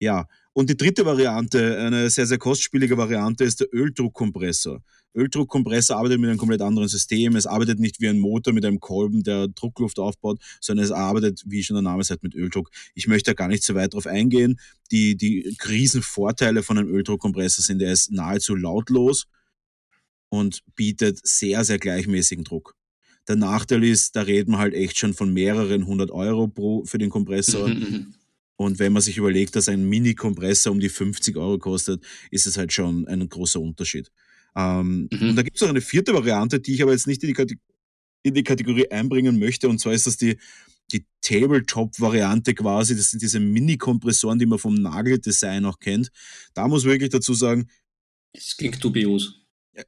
[0.00, 4.82] Ja, und die dritte Variante, eine sehr, sehr kostspielige Variante, ist der Öldruckkompressor.
[5.14, 7.36] Öldruckkompressor arbeitet mit einem komplett anderen System.
[7.36, 11.42] Es arbeitet nicht wie ein Motor mit einem Kolben, der Druckluft aufbaut, sondern es arbeitet,
[11.46, 12.70] wie schon der Name sagt, mit Öldruck.
[12.94, 14.60] Ich möchte da gar nicht so weit drauf eingehen.
[14.90, 19.26] Die, die Riesenvorteile von einem Öldruckkompressor sind, er ist nahezu lautlos
[20.28, 22.74] und bietet sehr, sehr gleichmäßigen Druck.
[23.26, 26.98] Der Nachteil ist, da reden wir halt echt schon von mehreren hundert Euro pro für
[26.98, 27.70] den Kompressor.
[28.60, 32.56] Und wenn man sich überlegt, dass ein Mini-Kompressor um die 50 Euro kostet, ist es
[32.56, 34.10] halt schon ein großer Unterschied.
[34.58, 35.30] Ähm, mhm.
[35.30, 37.58] Und da gibt es auch eine vierte Variante, die ich aber jetzt nicht in die,
[38.24, 39.68] in die Kategorie einbringen möchte.
[39.68, 40.36] Und zwar ist das die,
[40.90, 42.96] die Tabletop-Variante quasi.
[42.96, 46.10] Das sind diese Mini-Kompressoren, die man vom Nageldesign auch kennt.
[46.54, 47.68] Da muss man wirklich dazu sagen.
[48.32, 49.34] Das klingt dubios.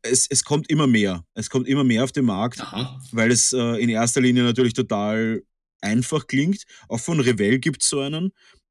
[0.02, 1.24] Es, es kommt immer mehr.
[1.34, 3.02] Es kommt immer mehr auf den Markt, Aha.
[3.10, 5.42] weil es äh, in erster Linie natürlich total
[5.80, 6.62] einfach klingt.
[6.88, 8.30] Auch von Revell gibt es so einen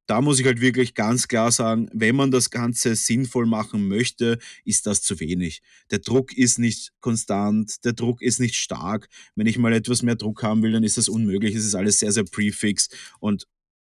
[0.09, 4.39] da muss ich halt wirklich ganz klar sagen, wenn man das Ganze sinnvoll machen möchte,
[4.65, 5.61] ist das zu wenig.
[5.91, 9.07] Der Druck ist nicht konstant, der Druck ist nicht stark.
[9.35, 11.53] Wenn ich mal etwas mehr Druck haben will, dann ist das unmöglich.
[11.53, 13.45] Es ist alles sehr, sehr prefix und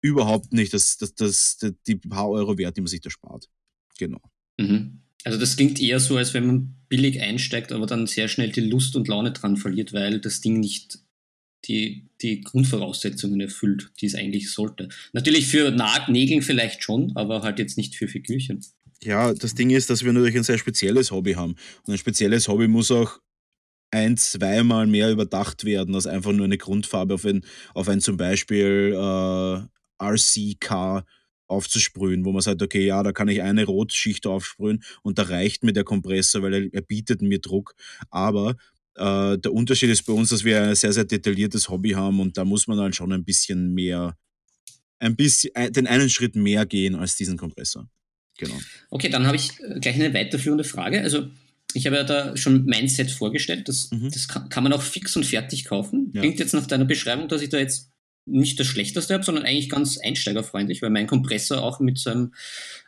[0.01, 3.49] überhaupt nicht das, das, das, die paar Euro wert, die man sich da spart.
[3.97, 4.21] Genau.
[4.57, 5.01] Mhm.
[5.25, 8.61] Also das klingt eher so, als wenn man billig einsteigt, aber dann sehr schnell die
[8.61, 10.99] Lust und Laune dran verliert, weil das Ding nicht
[11.67, 14.89] die, die Grundvoraussetzungen erfüllt, die es eigentlich sollte.
[15.13, 15.71] Natürlich für
[16.07, 18.65] Nägeln vielleicht schon, aber halt jetzt nicht für Figürchen.
[19.03, 21.55] Ja, das Ding ist, dass wir natürlich ein sehr spezielles Hobby haben.
[21.85, 23.19] Und ein spezielles Hobby muss auch
[23.91, 28.17] ein, zweimal mehr überdacht werden als einfach nur eine Grundfarbe auf ein, auf ein zum
[28.17, 31.05] Beispiel äh, RC-Car
[31.47, 35.63] aufzusprühen, wo man sagt, okay, ja, da kann ich eine Rotschicht aufsprühen und da reicht
[35.63, 37.75] mir der Kompressor, weil er, er bietet mir Druck.
[38.09, 38.55] Aber
[38.95, 42.37] äh, der Unterschied ist bei uns, dass wir ein sehr, sehr detailliertes Hobby haben und
[42.37, 44.17] da muss man dann schon ein bisschen mehr,
[44.99, 47.89] ein bisschen, den einen Schritt mehr gehen als diesen Kompressor.
[48.37, 48.55] Genau.
[48.89, 51.01] Okay, dann habe ich äh, gleich eine weiterführende Frage.
[51.01, 51.27] Also
[51.73, 53.67] ich habe ja da schon mein Set vorgestellt.
[53.67, 54.11] Das, mhm.
[54.11, 56.11] das kann, kann, man auch fix und fertig kaufen.
[56.13, 56.21] Ja.
[56.21, 57.91] Klingt jetzt nach deiner Beschreibung, dass ich da jetzt
[58.25, 62.33] nicht das Schlechteste habe, sondern eigentlich ganz einsteigerfreundlich, weil mein Kompressor auch mit seinem,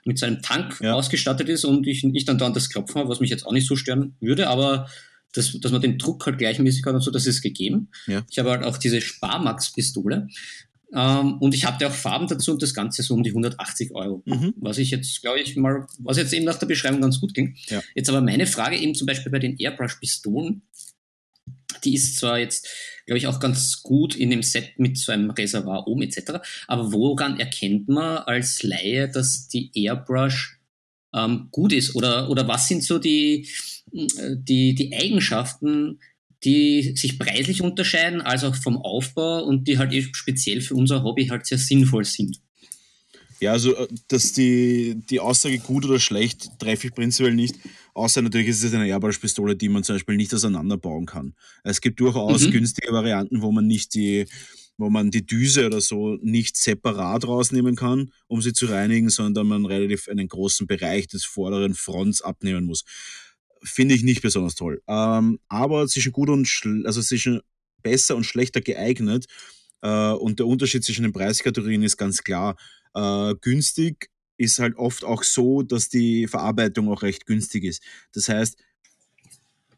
[0.03, 0.93] mit seinem Tank ja.
[0.93, 3.67] ausgestattet ist und ich, ich dann da das Klopfen habe, was mich jetzt auch nicht
[3.67, 4.89] so stören würde, aber
[5.33, 7.89] das, dass man den Druck halt gleichmäßig hat und so, das ist gegeben.
[8.07, 8.23] Ja.
[8.29, 10.27] Ich habe halt auch diese Sparmax-Pistole
[10.93, 14.23] ähm, und ich hatte auch Farben dazu und das Ganze so um die 180 Euro.
[14.25, 14.53] Mhm.
[14.57, 17.55] Was ich jetzt, glaube ich, mal, was jetzt eben nach der Beschreibung ganz gut ging.
[17.67, 17.81] Ja.
[17.95, 20.61] Jetzt aber meine Frage eben zum Beispiel bei den Airbrush-Pistolen,
[21.83, 22.67] die ist zwar jetzt,
[23.05, 26.91] glaube ich, auch ganz gut in dem Set mit so einem Reservoir oben etc., aber
[26.93, 30.56] woran erkennt man als Laie, dass die Airbrush
[31.13, 31.95] ähm, gut ist?
[31.95, 33.47] Oder, oder was sind so die,
[33.91, 35.99] die, die Eigenschaften,
[36.43, 41.27] die sich preislich unterscheiden, als auch vom Aufbau und die halt speziell für unser Hobby
[41.27, 42.39] halt sehr sinnvoll sind.
[43.39, 47.55] Ja, also äh, dass die, die Aussage gut oder schlecht treffe ich prinzipiell nicht.
[47.93, 51.33] Außer natürlich ist es eine Airbrush-Pistole, die man zum Beispiel nicht auseinanderbauen kann.
[51.63, 52.51] Es gibt durchaus mhm.
[52.51, 54.25] günstige Varianten, wo man nicht die,
[54.77, 59.47] wo man die Düse oder so nicht separat rausnehmen kann, um sie zu reinigen, sondern
[59.47, 62.85] man relativ einen großen Bereich des vorderen Fronts abnehmen muss
[63.63, 64.81] finde ich nicht besonders toll.
[64.87, 66.47] Ähm, aber zwischen gut und
[66.85, 67.41] also zwischen
[67.81, 69.25] besser und schlechter geeignet.
[69.81, 72.57] Äh, und der Unterschied zwischen den Preiskategorien ist ganz klar.
[72.93, 77.81] Äh, günstig ist halt oft auch so, dass die Verarbeitung auch recht günstig ist.
[78.13, 78.57] Das heißt,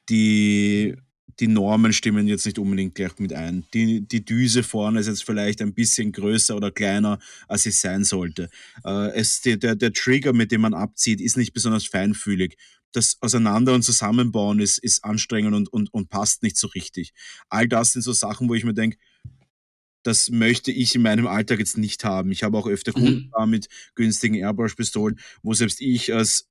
[0.10, 0.96] die
[1.40, 3.66] die Normen stimmen jetzt nicht unbedingt gleich mit ein.
[3.74, 8.04] Die, die Düse vorne ist jetzt vielleicht ein bisschen größer oder kleiner, als sie sein
[8.04, 8.50] sollte.
[8.84, 12.58] Äh, es, der, der Trigger, mit dem man abzieht, ist nicht besonders feinfühlig.
[12.92, 17.14] Das Auseinander- und Zusammenbauen ist, ist anstrengend und, und, und passt nicht so richtig.
[17.48, 18.98] All das sind so Sachen, wo ich mir denke,
[20.04, 22.32] das möchte ich in meinem Alltag jetzt nicht haben.
[22.32, 23.50] Ich habe auch öfter Kunden mhm.
[23.50, 26.50] mit günstigen Airbrush-Pistolen, wo selbst ich als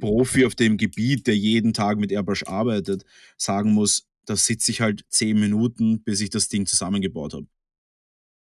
[0.00, 3.04] Profi auf dem Gebiet, der jeden Tag mit Airbrush arbeitet,
[3.36, 7.46] sagen muss, da sitze ich halt zehn Minuten, bis ich das Ding zusammengebaut habe.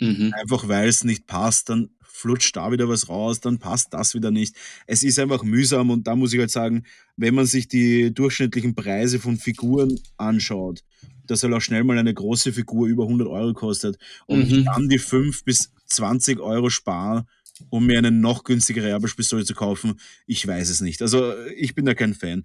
[0.01, 0.33] Mhm.
[0.33, 4.31] Einfach weil es nicht passt, dann flutscht da wieder was raus, dann passt das wieder
[4.31, 4.55] nicht.
[4.87, 6.85] Es ist einfach mühsam und da muss ich halt sagen,
[7.17, 10.85] wenn man sich die durchschnittlichen Preise von Figuren anschaut,
[11.27, 14.59] dass halt auch schnell mal eine große Figur über 100 Euro kostet und mhm.
[14.59, 17.27] ich dann die 5 bis 20 Euro spare,
[17.71, 21.03] um mir eine noch günstigere Airbrush-Pistole zu kaufen, ich weiß es nicht.
[21.03, 22.45] Also ich bin da kein Fan.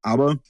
[0.00, 0.40] Aber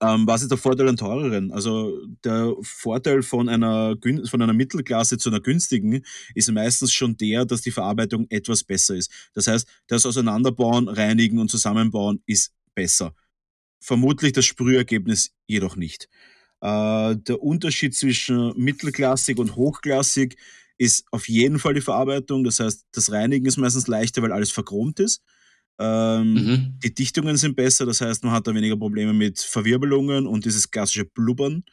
[0.00, 1.52] ähm, was ist der Vorteil an teureren?
[1.52, 6.02] Also der Vorteil von einer, von einer Mittelklasse zu einer günstigen
[6.34, 9.10] ist meistens schon der, dass die Verarbeitung etwas besser ist.
[9.34, 13.14] Das heißt, das Auseinanderbauen, Reinigen und Zusammenbauen ist besser.
[13.80, 16.08] Vermutlich das Sprühergebnis jedoch nicht.
[16.60, 20.36] Äh, der Unterschied zwischen mittelklassig und hochklassig
[20.78, 22.42] ist auf jeden Fall die Verarbeitung.
[22.42, 25.22] Das heißt, das Reinigen ist meistens leichter, weil alles verchromt ist.
[25.78, 26.78] Ähm, mhm.
[26.82, 30.70] Die Dichtungen sind besser, das heißt, man hat da weniger Probleme mit Verwirbelungen und dieses
[30.70, 31.64] klassische Blubbern.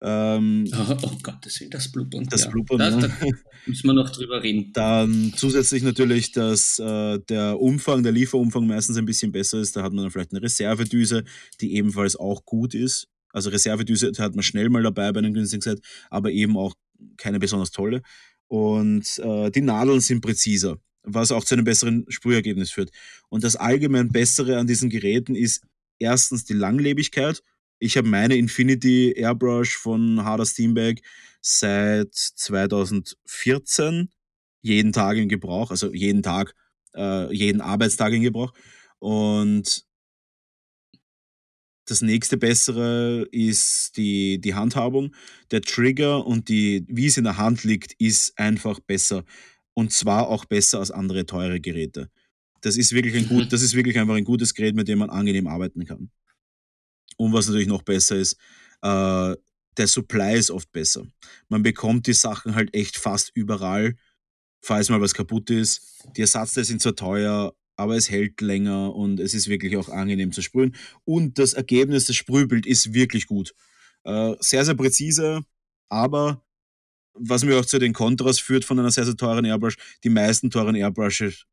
[0.00, 2.24] Ähm, oh, oh Gott, das will das Blubbern.
[2.30, 2.50] Das ja.
[2.50, 3.08] Blubbern, das, ja.
[3.08, 3.26] Da
[3.66, 4.72] müssen wir noch drüber reden.
[4.72, 9.76] Dann zusätzlich natürlich, dass äh, der Umfang, der Lieferumfang meistens ein bisschen besser ist.
[9.76, 11.24] Da hat man dann vielleicht eine Reservedüse,
[11.60, 13.08] die ebenfalls auch gut ist.
[13.32, 16.74] Also Reservedüse hat man schnell mal dabei bei einem günstigen Set, aber eben auch
[17.16, 18.02] keine besonders tolle.
[18.46, 22.90] Und äh, die Nadeln sind präziser was auch zu einem besseren Sprühergebnis führt.
[23.28, 25.62] Und das allgemein Bessere an diesen Geräten ist
[25.98, 27.42] erstens die Langlebigkeit.
[27.78, 30.96] Ich habe meine Infinity Airbrush von Harder Steambag
[31.40, 34.10] seit 2014
[34.62, 36.54] jeden Tag in Gebrauch, also jeden Tag,
[36.94, 38.52] äh, jeden Arbeitstag in Gebrauch.
[38.98, 39.86] Und
[41.86, 45.14] das nächste Bessere ist die, die Handhabung.
[45.50, 49.24] Der Trigger und die, wie es in der Hand liegt, ist einfach besser
[49.78, 52.10] und zwar auch besser als andere teure Geräte.
[52.62, 53.48] Das ist wirklich ein gut, mhm.
[53.50, 56.10] das ist wirklich einfach ein gutes Gerät, mit dem man angenehm arbeiten kann.
[57.16, 58.32] Und was natürlich noch besser ist,
[58.82, 59.36] äh,
[59.76, 61.06] der Supply ist oft besser.
[61.48, 63.94] Man bekommt die Sachen halt echt fast überall,
[64.60, 66.02] falls mal was kaputt ist.
[66.16, 70.32] Die Ersatzteile sind zwar teuer, aber es hält länger und es ist wirklich auch angenehm
[70.32, 70.74] zu sprühen.
[71.04, 73.54] Und das Ergebnis, das Sprühbild ist wirklich gut.
[74.02, 75.44] Äh, sehr, sehr präzise,
[75.88, 76.44] aber
[77.20, 79.76] was mir auch zu den Kontras führt von einer sehr, sehr teuren Airbrush.
[80.04, 81.46] Die meisten teuren Airbrushes,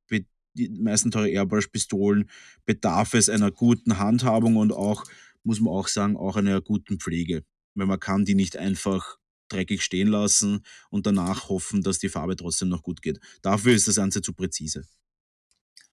[0.55, 2.29] die meisten teure Airbrush-Pistolen
[2.65, 5.03] bedarf es einer guten Handhabung und auch
[5.43, 7.43] muss man auch sagen, auch einer guten Pflege.
[7.75, 9.17] Weil man kann die nicht einfach
[9.49, 13.19] dreckig stehen lassen und danach hoffen, dass die Farbe trotzdem noch gut geht.
[13.41, 14.85] Dafür ist das Ganze zu präzise.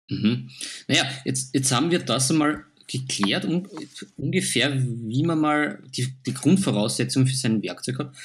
[0.09, 0.49] Mhm.
[0.89, 3.69] Naja, jetzt, jetzt haben wir das einmal geklärt, un
[4.17, 8.17] ungefähr, wie man mal die, die Grundvoraussetzungen für sein Werkzeug hat.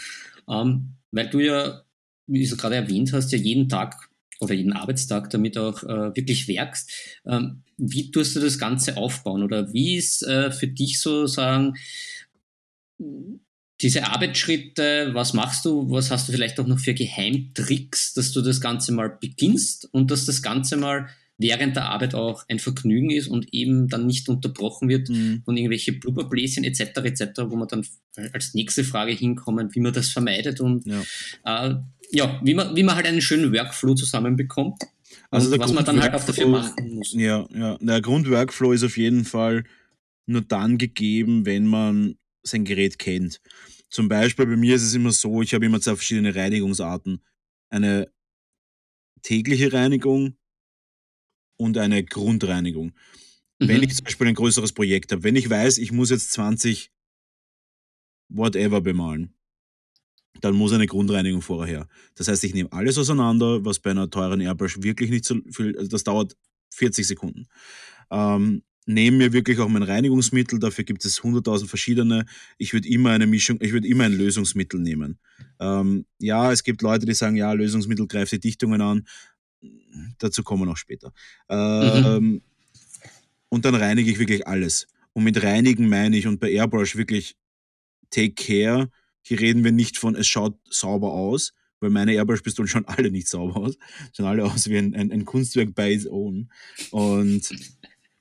[0.50, 1.84] Ähm, weil du ja,
[2.28, 6.48] wie du gerade erwähnt hast, ja jeden Tag oder jeden Arbeitstag damit auch äh, wirklich
[6.48, 6.92] werkst.
[7.26, 9.44] Ähm, wie tust du das Ganze aufbauen?
[9.44, 11.76] Oder wie ist äh, für dich sozusagen
[13.82, 18.42] diese Arbeitsschritte, was machst du, was hast du vielleicht auch noch für Geheimtricks, dass du
[18.42, 23.12] das Ganze mal beginnst und dass das Ganze mal während der Arbeit auch ein Vergnügen
[23.12, 25.44] ist und eben dann nicht unterbrochen wird mhm.
[25.46, 26.82] von irgendwelche Blubberbläschen etc.
[27.04, 27.86] etc., wo man dann
[28.34, 31.02] als nächste Frage hinkommen, wie man das vermeidet und ja,
[31.46, 31.76] äh,
[32.12, 34.84] ja wie, man, wie man halt einen schönen Workflow zusammenbekommt.
[35.30, 37.14] Also was man dann halt auch dafür machen muss.
[37.14, 37.78] Ja, ja.
[37.80, 39.64] Der Grundworkflow ist auf jeden Fall
[40.26, 43.42] nur dann gegeben, wenn man sein Gerät kennt.
[43.90, 47.22] Zum Beispiel bei mir ist es immer so, ich habe immer zwei verschiedene Reinigungsarten.
[47.70, 48.10] Eine
[49.22, 50.37] tägliche Reinigung
[51.58, 52.94] und eine Grundreinigung.
[53.60, 53.68] Mhm.
[53.68, 56.92] Wenn ich zum Beispiel ein größeres Projekt habe, wenn ich weiß, ich muss jetzt 20
[58.30, 59.34] whatever bemalen,
[60.42, 61.88] dann muss eine Grundreinigung vorher.
[62.16, 65.76] Das heißt, ich nehme alles auseinander, was bei einer teuren Airbrush wirklich nicht so viel,
[65.78, 66.36] also das dauert
[66.74, 67.48] 40 Sekunden.
[68.12, 72.26] Ähm, nehme mir wirklich auch mein Reinigungsmittel, dafür gibt es 100.000 verschiedene.
[72.58, 75.20] Ich würde immer eine Mischung, ich würde immer ein Lösungsmittel nehmen.
[75.60, 79.06] Ähm, ja, es gibt Leute, die sagen, ja, Lösungsmittel greift die Dichtungen an.
[80.20, 81.14] Dazu kommen wir noch später.
[81.50, 82.42] Ähm, mhm.
[83.50, 84.88] Und dann reinige ich wirklich alles.
[85.14, 87.36] Und mit reinigen meine ich, und bei Airbrush wirklich
[88.10, 88.90] take care.
[89.22, 93.28] Hier reden wir nicht von, es schaut sauber aus, weil meine Airbrush-Pistolen schauen alle nicht
[93.28, 93.78] sauber aus.
[94.16, 96.50] Schauen alle aus wie ein, ein, ein Kunstwerk by its own.
[96.92, 97.50] Und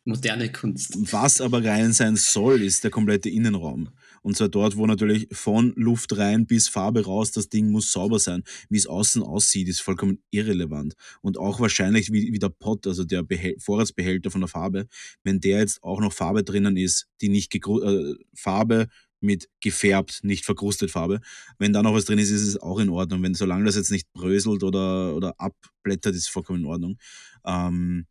[0.05, 0.97] moderne Kunst.
[1.13, 3.91] Was aber rein sein soll, ist der komplette Innenraum.
[4.27, 8.19] Und zwar dort, wo natürlich von Luft rein bis Farbe raus, das Ding muss sauber
[8.19, 8.43] sein.
[8.69, 10.95] Wie es außen aussieht, ist vollkommen irrelevant.
[11.23, 14.89] Und auch wahrscheinlich wie, wie der Pot, also der Behäl Vorratsbehälter von der Farbe,
[15.23, 18.89] wenn der jetzt auch noch Farbe drinnen ist, die nicht äh, Farbe
[19.21, 21.21] mit gefärbt, nicht verkrustet Farbe.
[21.61, 23.23] Wenn da noch was drin ist, ist es auch in Ordnung.
[23.23, 26.99] Wenn solange das jetzt nicht bröselt oder, oder abblättert, ist es vollkommen in Ordnung.
[27.45, 28.07] Ähm,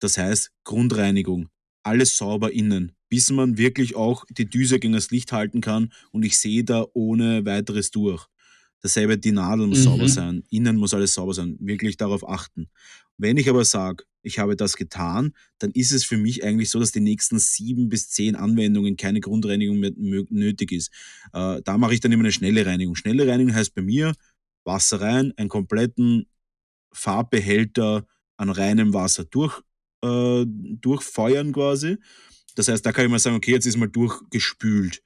[0.00, 1.50] das heißt, Grundreinigung,
[1.82, 6.24] alles sauber innen, bis man wirklich auch die Düse gegen das Licht halten kann und
[6.24, 8.26] ich sehe da ohne weiteres durch.
[8.80, 9.84] Dasselbe, die Nadel muss mhm.
[9.84, 12.68] sauber sein, innen muss alles sauber sein, wirklich darauf achten.
[13.16, 16.80] Wenn ich aber sage, ich habe das getan, dann ist es für mich eigentlich so,
[16.80, 20.90] dass die nächsten sieben bis zehn Anwendungen keine Grundreinigung mehr nötig ist.
[21.32, 22.96] Äh, da mache ich dann immer eine schnelle Reinigung.
[22.96, 24.12] Schnelle Reinigung heißt bei mir
[24.64, 26.26] Wasser rein, einen kompletten
[26.92, 29.62] Farbbehälter an reinem Wasser durch
[30.02, 31.98] äh, durchfeuern quasi.
[32.54, 35.02] Das heißt, da kann ich mal sagen, okay, jetzt ist mal durchgespült.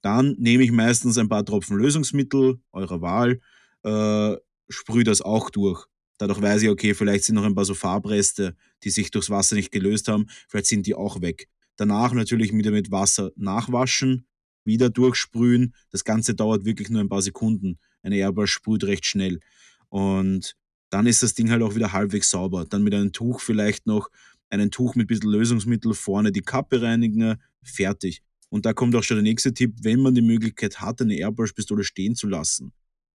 [0.00, 3.40] Dann nehme ich meistens ein paar Tropfen Lösungsmittel eurer Wahl,
[3.82, 4.36] äh,
[4.68, 5.86] sprühe das auch durch.
[6.18, 9.54] Dadurch weiß ich, okay, vielleicht sind noch ein paar so Farbreste, die sich durchs Wasser
[9.54, 11.48] nicht gelöst haben, vielleicht sind die auch weg.
[11.76, 14.26] Danach natürlich wieder mit Wasser nachwaschen,
[14.64, 15.74] wieder durchsprühen.
[15.90, 17.78] Das Ganze dauert wirklich nur ein paar Sekunden.
[18.02, 19.40] Eine Airbrush sprüht recht schnell.
[19.88, 20.56] Und
[20.90, 22.64] dann ist das Ding halt auch wieder halbwegs sauber.
[22.64, 24.10] Dann mit einem Tuch vielleicht noch,
[24.50, 28.22] ein Tuch mit ein bisschen Lösungsmittel vorne die Kappe reinigen, fertig.
[28.50, 31.84] Und da kommt auch schon der nächste Tipp, wenn man die Möglichkeit hat, eine Airbrush-Pistole
[31.84, 32.72] stehen zu lassen,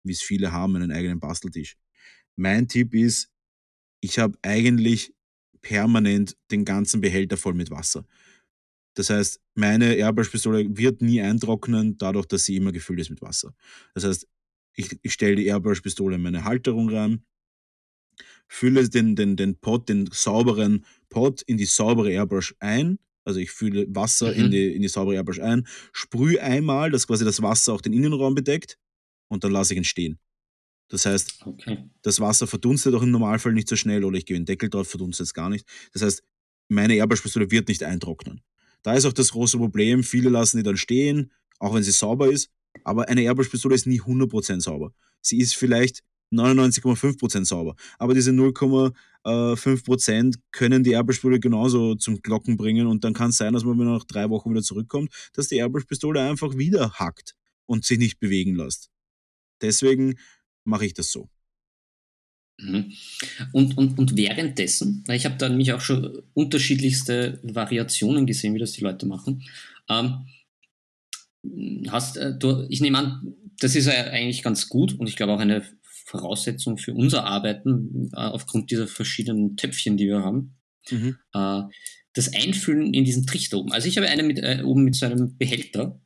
[0.03, 1.77] wie es viele haben, einen eigenen Basteltisch.
[2.37, 3.31] Mein Tipp ist,
[4.01, 5.13] ich habe eigentlich
[5.61, 8.07] permanent den ganzen Behälter voll mit Wasser.
[8.95, 13.55] Das heißt, meine Airbrush-Pistole wird nie eintrocknen, dadurch, dass sie immer gefüllt ist mit Wasser.
[13.95, 14.27] Das heißt,
[14.75, 17.25] ich, ich stelle die Airbrush-Pistole in meine Halterung rein,
[18.49, 22.99] fülle den, den, den Pot, den sauberen Pot in die saubere Airbrush ein.
[23.25, 24.45] Also ich fülle Wasser mhm.
[24.45, 27.93] in, die, in die saubere Airbrush ein, sprühe einmal, dass quasi das Wasser auch den
[27.93, 28.79] Innenraum bedeckt
[29.29, 30.19] und dann lasse ich ihn stehen.
[30.89, 31.85] Das heißt, okay.
[32.01, 34.89] das Wasser verdunstet auch im Normalfall nicht so schnell oder ich gebe den Deckel drauf,
[34.89, 35.67] verdunstet es gar nicht.
[35.93, 36.23] Das heißt,
[36.69, 38.41] meine Airbrush-Pistole wird nicht eintrocknen.
[38.83, 42.31] Da ist auch das große Problem, viele lassen die dann stehen, auch wenn sie sauber
[42.31, 42.51] ist,
[42.85, 44.95] aber eine Airbrush-Pistole ist nie 100% sauber.
[45.21, 46.03] Sie ist vielleicht
[46.33, 47.75] 99,5% sauber.
[47.99, 53.53] Aber diese 0,5% können die Airbrush-Pistole genauso zum Glocken bringen und dann kann es sein,
[53.53, 57.35] dass man, wenn man nach drei Wochen wieder zurückkommt, dass die Airbrush-Pistole einfach wieder hackt
[57.67, 58.91] und sich nicht bewegen lässt.
[59.61, 60.19] Deswegen
[60.65, 61.29] mache ich das so.
[62.61, 62.93] Mhm.
[63.53, 68.73] Und, und, und währenddessen, ich habe da nämlich auch schon unterschiedlichste Variationen gesehen, wie das
[68.73, 69.45] die Leute machen.
[69.89, 70.27] Ähm,
[71.89, 75.33] hast äh, du, ich nehme an, das ist ja eigentlich ganz gut und ich glaube
[75.33, 75.65] auch eine
[76.09, 80.57] Voraussetzung für unser Arbeiten äh, aufgrund dieser verschiedenen Töpfchen, die wir haben.
[80.91, 81.19] Mhm.
[81.35, 81.63] Äh,
[82.15, 83.73] das Einfüllen in diesen Trichter oben.
[83.73, 86.01] Also ich habe eine mit, äh, oben mit so einem Behälter.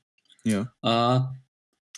[0.44, 0.72] Ja.
[0.82, 1.20] Äh,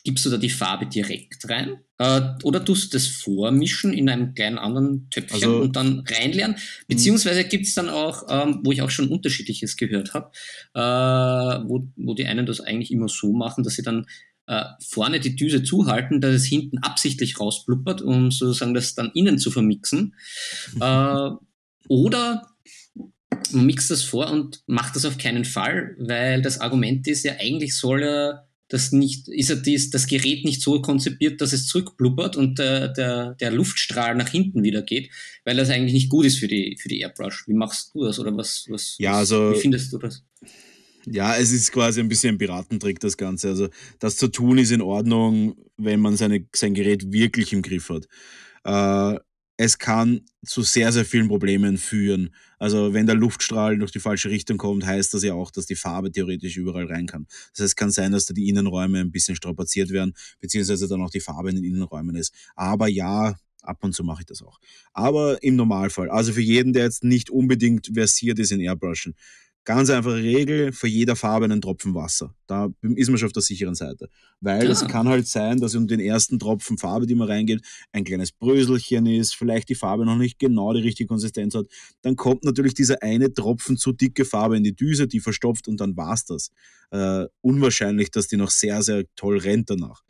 [0.05, 4.35] gibst du da die Farbe direkt rein äh, oder tust du das vormischen in einem
[4.35, 6.57] kleinen anderen Töpfchen also, und dann reinleeren?
[6.87, 10.31] Beziehungsweise gibt es dann auch, ähm, wo ich auch schon unterschiedliches gehört habe,
[11.67, 14.07] wo, wo die einen das eigentlich immer so machen, dass sie dann
[14.47, 19.39] äh, vorne die Düse zuhalten, dass es hinten absichtlich rausblubbert, um sozusagen das dann innen
[19.39, 20.15] zu vermixen.
[20.81, 21.31] äh,
[21.89, 22.49] oder
[23.53, 27.35] man mixt das vor und macht das auf keinen Fall, weil das Argument ist ja,
[27.39, 31.67] eigentlich soll er das nicht, ist ja dies, das Gerät nicht so konzipiert, dass es
[31.67, 35.11] zurückblubbert und der, der, der Luftstrahl nach hinten wieder geht,
[35.45, 37.47] weil das eigentlich nicht gut ist für die, für die Airbrush.
[37.47, 40.25] Wie machst du das oder was, was, ja, also, wie findest du das?
[41.07, 43.49] Ja, es ist quasi ein bisschen ein Piratentrick, das Ganze.
[43.49, 47.91] Also, das zu tun ist in Ordnung, wenn man seine, sein Gerät wirklich im Griff
[47.91, 48.07] hat.
[48.65, 49.21] Äh,
[49.57, 52.35] es kann zu sehr, sehr vielen Problemen führen.
[52.59, 55.77] Also wenn der Luftstrahl durch die falsche Richtung kommt, heißt das ja auch, dass die
[55.77, 57.27] Farbe theoretisch überall rein kann.
[57.53, 61.03] Das heißt, es kann sein, dass da die Innenräume ein bisschen strapaziert werden, beziehungsweise dann
[61.03, 62.35] auch die Farbe in den Innenräumen ist.
[62.57, 64.59] Aber ja, ab und zu mache ich das auch.
[64.93, 69.15] Aber im Normalfall, also für jeden, der jetzt nicht unbedingt versiert ist in Airbrushen,
[69.67, 72.35] Ganz einfache Regel, für jeder Farbe einen Tropfen Wasser.
[72.47, 74.11] Da ist man schon auf der sicheren Seite.
[74.41, 74.71] Weil ja.
[74.71, 78.31] es kann halt sein, dass um den ersten Tropfen Farbe, die man reingeht, ein kleines
[78.31, 81.67] Bröselchen ist, vielleicht die Farbe noch nicht genau die richtige Konsistenz hat.
[82.03, 85.81] Dann kommt natürlich dieser eine Tropfen zu dicke Farbe in die Düse, die verstopft und
[85.81, 86.51] dann war's das.
[86.91, 90.03] Äh, unwahrscheinlich, dass die noch sehr, sehr toll rennt danach.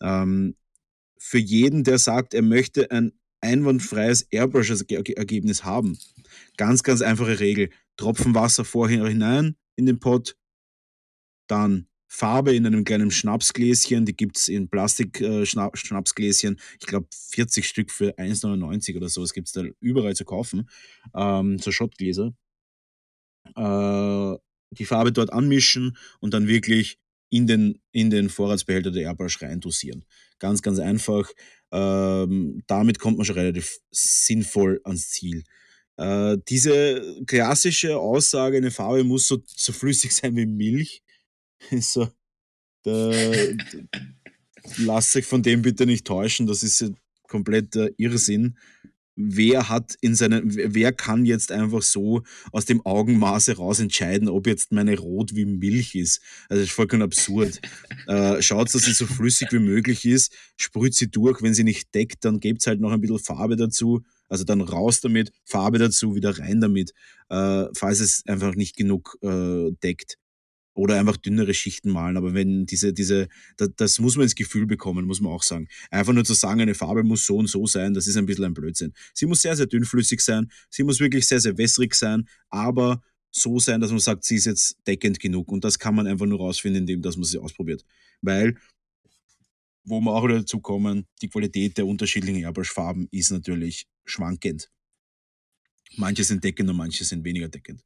[0.00, 0.56] Ähm,
[1.18, 3.12] für jeden, der sagt, er möchte ein
[3.42, 5.98] einwandfreies Airbrush-Ergebnis haben,
[6.56, 10.36] ganz, ganz einfache Regel Tropfen Wasser vorher hinein in den Pott,
[11.46, 17.66] dann Farbe in einem kleinen Schnapsgläschen, die gibt es in Plastik-Schnapsgläschen, äh, ich glaube 40
[17.66, 20.68] Stück für 1,99 oder so, das gibt es da überall zu kaufen,
[21.14, 22.32] ähm, so Schottgläser.
[23.56, 24.36] Äh,
[24.70, 26.98] die Farbe dort anmischen und dann wirklich
[27.30, 30.04] in den, in den Vorratsbehälter der Airbrush rein dosieren.
[30.38, 31.28] Ganz, ganz einfach.
[31.72, 35.42] Ähm, damit kommt man schon relativ sinnvoll ans Ziel.
[35.96, 41.02] Äh, diese klassische Aussage, eine Farbe muss so, so flüssig sein wie Milch,
[41.80, 42.08] so,
[42.82, 43.12] da,
[44.78, 46.92] lasst sich von dem bitte nicht täuschen, das ist
[47.28, 48.56] kompletter Irrsinn.
[49.16, 54.48] Wer hat in seinen, wer kann jetzt einfach so aus dem Augenmaße raus entscheiden, ob
[54.48, 56.20] jetzt meine Rot wie Milch ist?
[56.48, 57.60] Also das ist vollkommen absurd.
[58.08, 61.94] äh, schaut, dass sie so flüssig wie möglich ist, sprüht sie durch, wenn sie nicht
[61.94, 66.14] deckt, dann gebt halt noch ein bisschen Farbe dazu also dann raus damit, Farbe dazu,
[66.14, 66.92] wieder rein damit,
[67.28, 70.16] äh, falls es einfach nicht genug äh, deckt.
[70.76, 72.16] Oder einfach dünnere Schichten malen.
[72.16, 75.68] Aber wenn diese, diese, das, das, muss man ins Gefühl bekommen, muss man auch sagen.
[75.90, 78.46] Einfach nur zu sagen, eine Farbe muss so und so sein, das ist ein bisschen
[78.46, 78.92] ein Blödsinn.
[79.12, 83.58] Sie muss sehr, sehr dünnflüssig sein, sie muss wirklich sehr, sehr wässrig sein, aber so
[83.58, 85.50] sein, dass man sagt, sie ist jetzt deckend genug.
[85.52, 87.84] Und das kann man einfach nur rausfinden, indem dass man sie ausprobiert.
[88.20, 88.56] Weil
[89.84, 94.70] wo wir auch wieder dazu kommen, die Qualität der unterschiedlichen Airbrush-Farben ist natürlich schwankend.
[95.96, 97.82] Manche sind deckend und manche sind weniger deckend.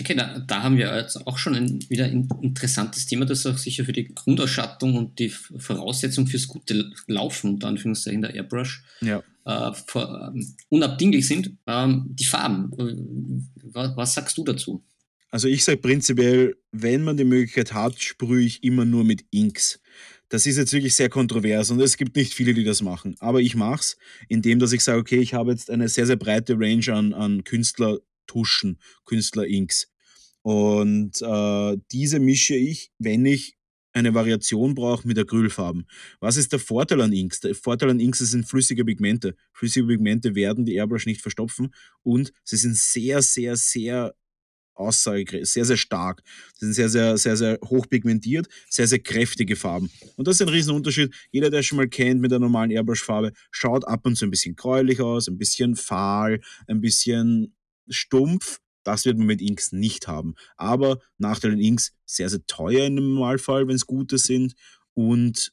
[0.00, 3.58] Okay, da, da haben wir jetzt auch schon ein wieder ein interessantes Thema, das auch
[3.58, 9.22] sicher für die Grundausstattung und die Voraussetzung fürs gute Laufen unter Anführungszeichen der Airbrush ja.
[9.44, 11.56] äh, vor, ähm, unabdinglich sind.
[11.66, 14.82] Ähm, die Farben, was, was sagst du dazu?
[15.30, 19.80] Also ich sage prinzipiell, wenn man die Möglichkeit hat, sprühe ich immer nur mit Inks.
[20.30, 23.16] Das ist jetzt wirklich sehr kontrovers und es gibt nicht viele, die das machen.
[23.18, 26.16] Aber ich mache es, indem dass ich sage, okay, ich habe jetzt eine sehr, sehr
[26.16, 29.90] breite Range an, an Künstlertuschen, Künstlerinks.
[30.42, 33.56] Und äh, diese mische ich, wenn ich
[33.92, 35.86] eine Variation brauche mit Acrylfarben.
[36.20, 37.40] Was ist der Vorteil an Inks?
[37.40, 39.34] Der Vorteil an Inks sind flüssige Pigmente.
[39.52, 44.14] Flüssige Pigmente werden die Airbrush nicht verstopfen und sie sind sehr, sehr, sehr
[44.80, 46.22] Aussage sehr, sehr stark.
[46.54, 49.90] Sie sind sehr, sehr, sehr, sehr hoch pigmentiert, sehr, sehr kräftige Farben.
[50.16, 51.14] Und das ist ein Riesenunterschied.
[51.30, 54.56] Jeder, der schon mal kennt mit der normalen Airbrush-Farbe, schaut ab und zu ein bisschen
[54.56, 57.54] gräulich aus, ein bisschen fahl, ein bisschen
[57.88, 58.60] stumpf.
[58.82, 60.34] Das wird man mit Inks nicht haben.
[60.56, 64.54] Aber Nachteil in Inks, sehr, sehr teuer im Normalfall, wenn es gute sind.
[64.94, 65.52] Und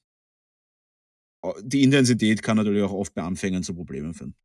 [1.43, 4.35] äh, die Intensität kann natürlich auch oft bei Anfängern zu Problemen führen.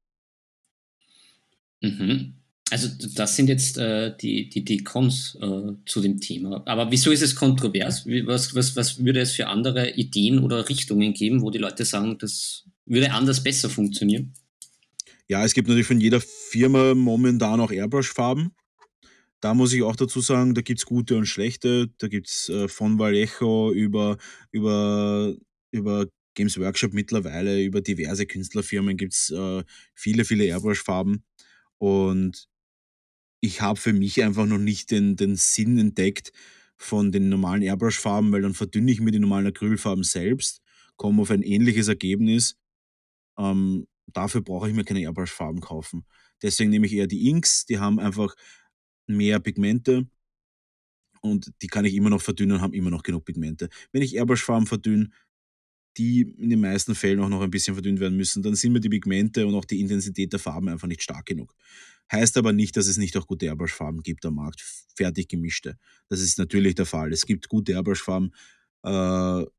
[1.81, 2.42] Mhm.
[2.73, 6.63] Also das sind jetzt äh, die, die, die Cons äh, zu dem Thema.
[6.65, 8.07] Aber wieso ist es kontrovers?
[8.07, 12.17] Was, was, was würde es für andere Ideen oder Richtungen geben, wo die Leute sagen,
[12.19, 14.33] das würde anders besser funktionieren?
[15.29, 18.53] Ja, es gibt natürlich von jeder Firma momentan auch Airbrush-Farben.
[19.43, 21.91] Da muss ich auch dazu sagen, da gibt es gute und schlechte.
[21.99, 24.17] Da gibt es äh, von Vallejo über,
[24.51, 25.35] über,
[25.73, 29.63] über Games Workshop mittlerweile, über diverse Künstlerfirmen gibt es äh,
[29.95, 31.23] viele, viele Airbrush-Farben.
[31.77, 32.49] Und
[33.43, 36.33] ich habe für mich einfach noch nicht den, den Sinn entdeckt
[36.77, 40.63] von den normalen Airbrush-Farben, weil dann verdünne ich mir die normalen Acrylfarben selbst,
[40.97, 42.57] komme auf ein ähnliches Ergebnis.
[43.37, 46.07] Ähm, dafür brauche ich mir keine Airbrush-Farben kaufen.
[46.41, 48.35] Deswegen nehme ich eher die Inks, die haben einfach
[49.09, 50.07] mehr Pigmente
[51.21, 53.69] und die kann ich immer noch verdünnen und haben immer noch genug Pigmente.
[53.91, 55.11] Wenn ich Airbrush-Farben verdünne,
[55.97, 58.81] die in den meisten Fällen auch noch ein bisschen verdünnt werden müssen, dann sind mir
[58.81, 61.55] die Pigmente und auch die Intensität der Farben einfach nicht stark genug.
[62.11, 64.61] Heißt aber nicht, dass es nicht auch gute Airbrush-Farben gibt am Markt,
[64.95, 65.79] fertig gemischte.
[66.09, 67.13] Das ist natürlich der Fall.
[67.13, 68.33] Es gibt gute Airbrush-Farben,
[68.85, 68.89] äh,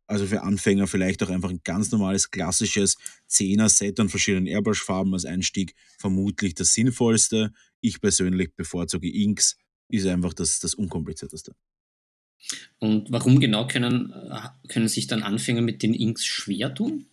[0.08, 2.98] also für Anfänger vielleicht auch einfach ein ganz normales, klassisches
[3.30, 7.54] 10er-Set an verschiedenen Airbrush-Farben als Einstieg vermutlich das sinnvollste.
[7.82, 9.58] Ich persönlich bevorzuge Inks,
[9.90, 11.56] ist einfach das, das unkomplizierteste.
[12.80, 17.08] Und warum genau können, äh, können sich dann Anfänger mit den Inks schwer tun?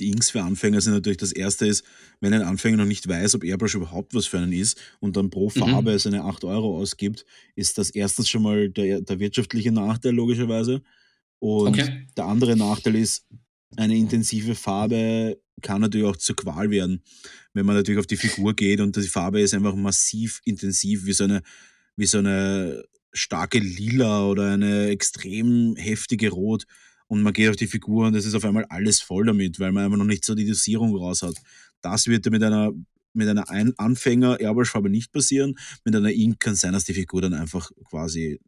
[0.00, 1.84] Die Inks für Anfänger sind natürlich das erste ist,
[2.20, 5.30] wenn ein Anfänger noch nicht weiß, ob Airbrush überhaupt was für einen ist und dann
[5.30, 5.98] pro Farbe mhm.
[5.98, 10.82] seine 8 Euro ausgibt, ist das erstens schon mal der, der wirtschaftliche Nachteil logischerweise.
[11.38, 12.06] Und okay.
[12.16, 13.26] der andere Nachteil ist,
[13.76, 17.02] eine intensive Farbe kann natürlich auch zur Qual werden,
[17.52, 21.12] wenn man natürlich auf die Figur geht und die Farbe ist einfach massiv intensiv, wie
[21.12, 21.42] so eine,
[21.96, 22.82] wie so eine
[23.12, 26.64] starke Lila oder eine extrem heftige Rot
[27.10, 29.72] und man geht auf die Figur und es ist auf einmal alles voll damit, weil
[29.72, 31.34] man einfach noch nicht so die Dosierung raus hat.
[31.80, 32.70] Das wird mit einer
[33.12, 35.58] mit einer Anfänger Airbrush-Farbe nicht passieren.
[35.84, 38.38] Mit einer Ink kann sein, dass die Figur dann einfach quasi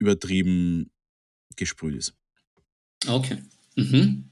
[0.00, 0.90] übertrieben
[1.54, 2.14] gesprüht ist.
[3.06, 3.38] Okay.
[3.76, 4.30] Mhm.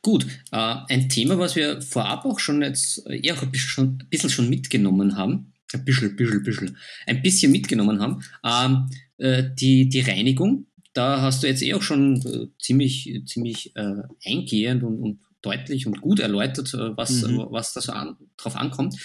[0.00, 4.08] Gut, äh, ein Thema, was wir vorab auch schon jetzt eher ein bisschen schon, ein
[4.08, 8.88] bisschen schon mitgenommen haben, ein bisschen, bisschen, bisschen, ein bisschen mitgenommen haben, ähm,
[9.18, 14.02] äh, die, die Reinigung da hast du jetzt eh auch schon äh, ziemlich, ziemlich äh,
[14.24, 17.46] eingehend und, und, deutlich und gut erläutert, äh, was, mhm.
[17.48, 18.96] was da so an, drauf ankommt.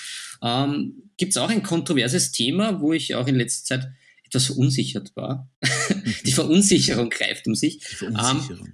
[0.41, 3.89] Ähm, Gibt es auch ein kontroverses Thema, wo ich auch in letzter Zeit
[4.25, 5.49] etwas verunsichert war.
[6.25, 7.79] die Verunsicherung greift um sich.
[7.79, 8.67] Die Verunsicherung.
[8.67, 8.73] Ähm,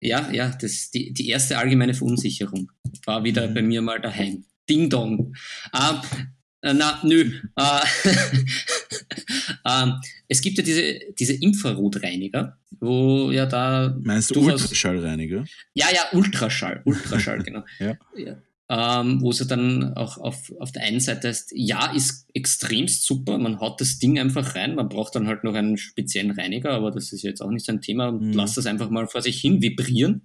[0.00, 2.72] ja, ja, das, die, die erste allgemeine Verunsicherung
[3.04, 3.54] war wieder mhm.
[3.54, 4.44] bei mir mal daheim.
[4.68, 5.34] Ding Dong.
[5.74, 6.24] Ähm, äh,
[6.62, 7.30] na, nö.
[7.56, 7.80] Äh,
[9.66, 9.94] ähm,
[10.28, 13.96] es gibt ja diese, diese Infrarotreiniger, wo ja da.
[14.02, 15.44] Meinst du Ultraschallreiniger?
[15.74, 16.82] Ja, ja, Ultraschall.
[16.84, 17.64] Ultraschall, genau.
[17.78, 17.96] ja.
[18.16, 18.36] ja.
[18.68, 23.36] Ähm, wo es dann auch auf, auf der einen Seite heißt, ja, ist extremst super,
[23.36, 26.90] man haut das Ding einfach rein, man braucht dann halt noch einen speziellen Reiniger, aber
[26.90, 28.32] das ist jetzt auch nicht so ein Thema, mhm.
[28.32, 30.22] lasst das einfach mal vor sich hin vibrieren.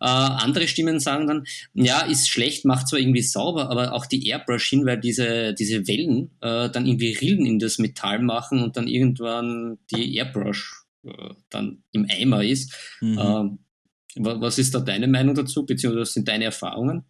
[0.00, 1.44] Äh, andere Stimmen sagen dann,
[1.74, 5.86] ja, ist schlecht, macht zwar irgendwie sauber, aber auch die Airbrush hin, weil diese, diese
[5.88, 11.34] Wellen äh, dann irgendwie Rillen in das Metall machen und dann irgendwann die Airbrush äh,
[11.50, 12.74] dann im Eimer ist.
[13.00, 13.18] Mhm.
[13.18, 13.58] Ähm,
[14.18, 17.04] was ist da deine Meinung dazu, beziehungsweise was sind deine Erfahrungen?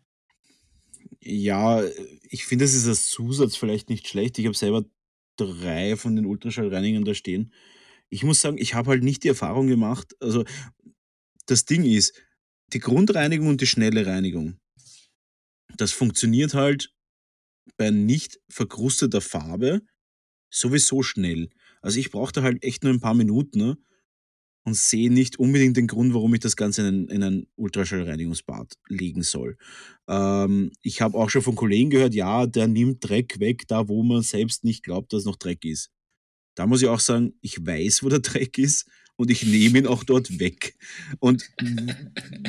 [1.20, 1.82] Ja,
[2.28, 4.38] ich finde, es ist als Zusatz vielleicht nicht schlecht.
[4.38, 4.84] Ich habe selber
[5.36, 7.52] drei von den Ultraschallreinigern da stehen.
[8.08, 10.14] Ich muss sagen, ich habe halt nicht die Erfahrung gemacht.
[10.20, 10.44] Also,
[11.46, 12.14] das Ding ist,
[12.72, 14.58] die Grundreinigung und die schnelle Reinigung.
[15.76, 16.92] Das funktioniert halt
[17.76, 19.82] bei nicht verkrusteter Farbe
[20.50, 21.50] sowieso schnell.
[21.82, 23.78] Also ich brauche da halt echt nur ein paar Minuten ne,
[24.64, 28.74] und sehe nicht unbedingt den Grund, warum ich das Ganze in ein, in ein Ultraschallreinigungsbad
[28.88, 29.56] legen soll.
[30.08, 34.02] Ähm, ich habe auch schon von Kollegen gehört, ja, der nimmt Dreck weg, da wo
[34.02, 35.90] man selbst nicht glaubt, dass noch Dreck ist.
[36.56, 39.86] Da muss ich auch sagen, ich weiß, wo der Dreck ist und ich nehme ihn
[39.86, 40.76] auch dort weg.
[41.18, 41.50] Und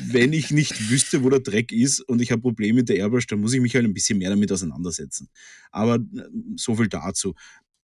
[0.09, 3.28] wenn ich nicht wüsste, wo der Dreck ist und ich habe Probleme mit der Airbrush,
[3.28, 5.30] dann muss ich mich halt ein bisschen mehr damit auseinandersetzen.
[5.72, 7.34] Aber äh, so viel dazu.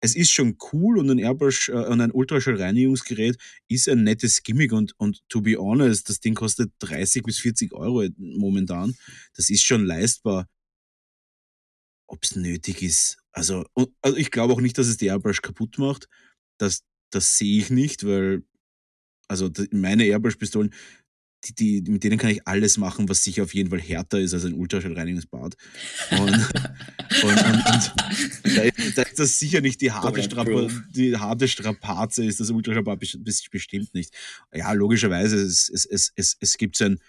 [0.03, 4.73] Es ist schon cool und ein Airbrush äh, und ein Ultraschall-Reinigungsgerät ist ein nettes Gimmick
[4.73, 8.95] und, und to be honest, das Ding kostet 30 bis 40 Euro momentan.
[9.35, 10.47] Das ist schon leistbar.
[12.07, 13.19] Ob es nötig ist.
[13.31, 13.63] Also,
[14.01, 16.09] also ich glaube auch nicht, dass es die Airbrush kaputt macht.
[16.57, 18.43] Das, das sehe ich nicht, weil
[19.31, 20.71] also meine Airbrush-Pistolen,
[21.45, 24.33] die, die, mit denen kann ich alles machen, was sicher auf jeden Fall härter ist
[24.33, 25.55] als ein Ultraschallreinigungsbad.
[26.11, 26.33] Und, und,
[27.23, 27.65] und,
[28.45, 32.39] und da, ist, da, ist, das sicher nicht die harte, Strapa, die harte Strapaze, ist
[32.39, 34.13] das Ultraschallbad bestimmt nicht.
[34.53, 36.99] Ja, logischerweise, es, es, es, es, es gibt so ein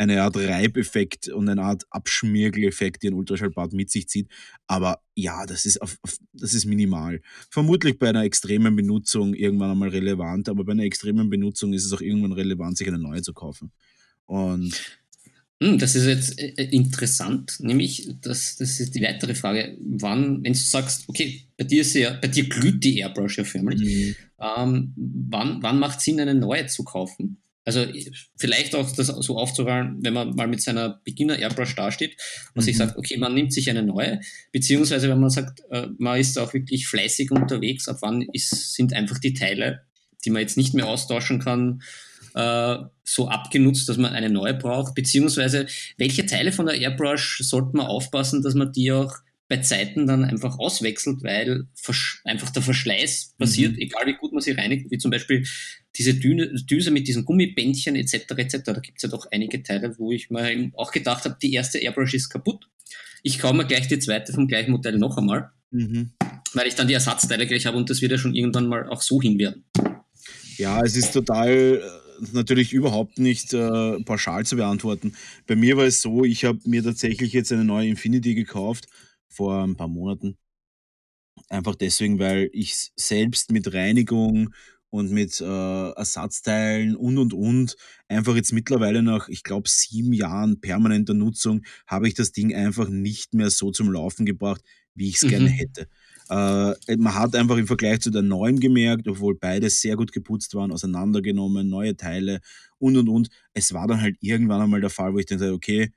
[0.00, 4.28] eine Art Reibeffekt und eine Art Abschmirgeleffekt, die ein Ultraschallbad mit sich zieht.
[4.66, 7.20] Aber ja, das ist, auf, auf, das ist minimal.
[7.50, 11.92] Vermutlich bei einer extremen Benutzung irgendwann einmal relevant, aber bei einer extremen Benutzung ist es
[11.92, 13.72] auch irgendwann relevant, sich eine neue zu kaufen.
[14.24, 14.74] Und
[15.62, 20.42] hm, das ist jetzt äh, äh, interessant, nämlich, das, das ist die weitere Frage, wann,
[20.42, 23.82] wenn du sagst, okay, bei dir, ist ja, bei dir glüht die Airbrush ja förmlich,
[23.82, 24.16] mhm.
[24.40, 27.36] ähm, wann, wann macht es Sinn, eine neue zu kaufen?
[27.64, 27.86] Also
[28.38, 32.16] vielleicht auch das so aufzurollen, wenn man mal mit seiner Beginner-Airbrush dasteht
[32.54, 32.64] und mhm.
[32.64, 36.38] sich sagt, okay, man nimmt sich eine neue, beziehungsweise wenn man sagt, äh, man ist
[36.38, 39.82] auch wirklich fleißig unterwegs, ab wann ist, sind einfach die Teile,
[40.24, 41.82] die man jetzt nicht mehr austauschen kann,
[42.34, 45.66] äh, so abgenutzt, dass man eine neue braucht, beziehungsweise
[45.98, 49.12] welche Teile von der Airbrush sollte man aufpassen, dass man die auch
[49.50, 51.66] bei Zeiten dann einfach auswechselt, weil
[52.24, 53.78] einfach der Verschleiß passiert, mhm.
[53.80, 55.44] egal wie gut man sie reinigt, wie zum Beispiel
[55.96, 58.14] diese Düne, Düse mit diesen Gummibändchen etc.
[58.36, 58.58] etc.
[58.64, 61.78] Da gibt es ja doch einige Teile, wo ich mir auch gedacht habe, die erste
[61.78, 62.68] Airbrush ist kaputt.
[63.24, 66.12] Ich kaufe mir gleich die zweite vom gleichen Modell noch einmal, mhm.
[66.54, 69.02] weil ich dann die Ersatzteile gleich habe und das wird ja schon irgendwann mal auch
[69.02, 69.64] so hin werden.
[70.58, 75.14] Ja, es ist total äh, natürlich überhaupt nicht äh, pauschal zu beantworten.
[75.48, 78.86] Bei mir war es so, ich habe mir tatsächlich jetzt eine neue Infinity gekauft
[79.30, 80.36] vor ein paar Monaten.
[81.48, 84.54] Einfach deswegen, weil ich selbst mit Reinigung
[84.90, 87.76] und mit äh, Ersatzteilen und und und
[88.08, 92.88] einfach jetzt mittlerweile nach, ich glaube, sieben Jahren permanenter Nutzung habe ich das Ding einfach
[92.88, 94.62] nicht mehr so zum Laufen gebracht,
[94.94, 95.28] wie ich es mhm.
[95.28, 95.88] gerne hätte.
[96.28, 100.54] Äh, man hat einfach im Vergleich zu der neuen gemerkt, obwohl beide sehr gut geputzt
[100.54, 102.40] waren, auseinandergenommen, neue Teile
[102.78, 103.28] und und und.
[103.52, 105.92] Es war dann halt irgendwann einmal der Fall, wo ich dann sage, okay,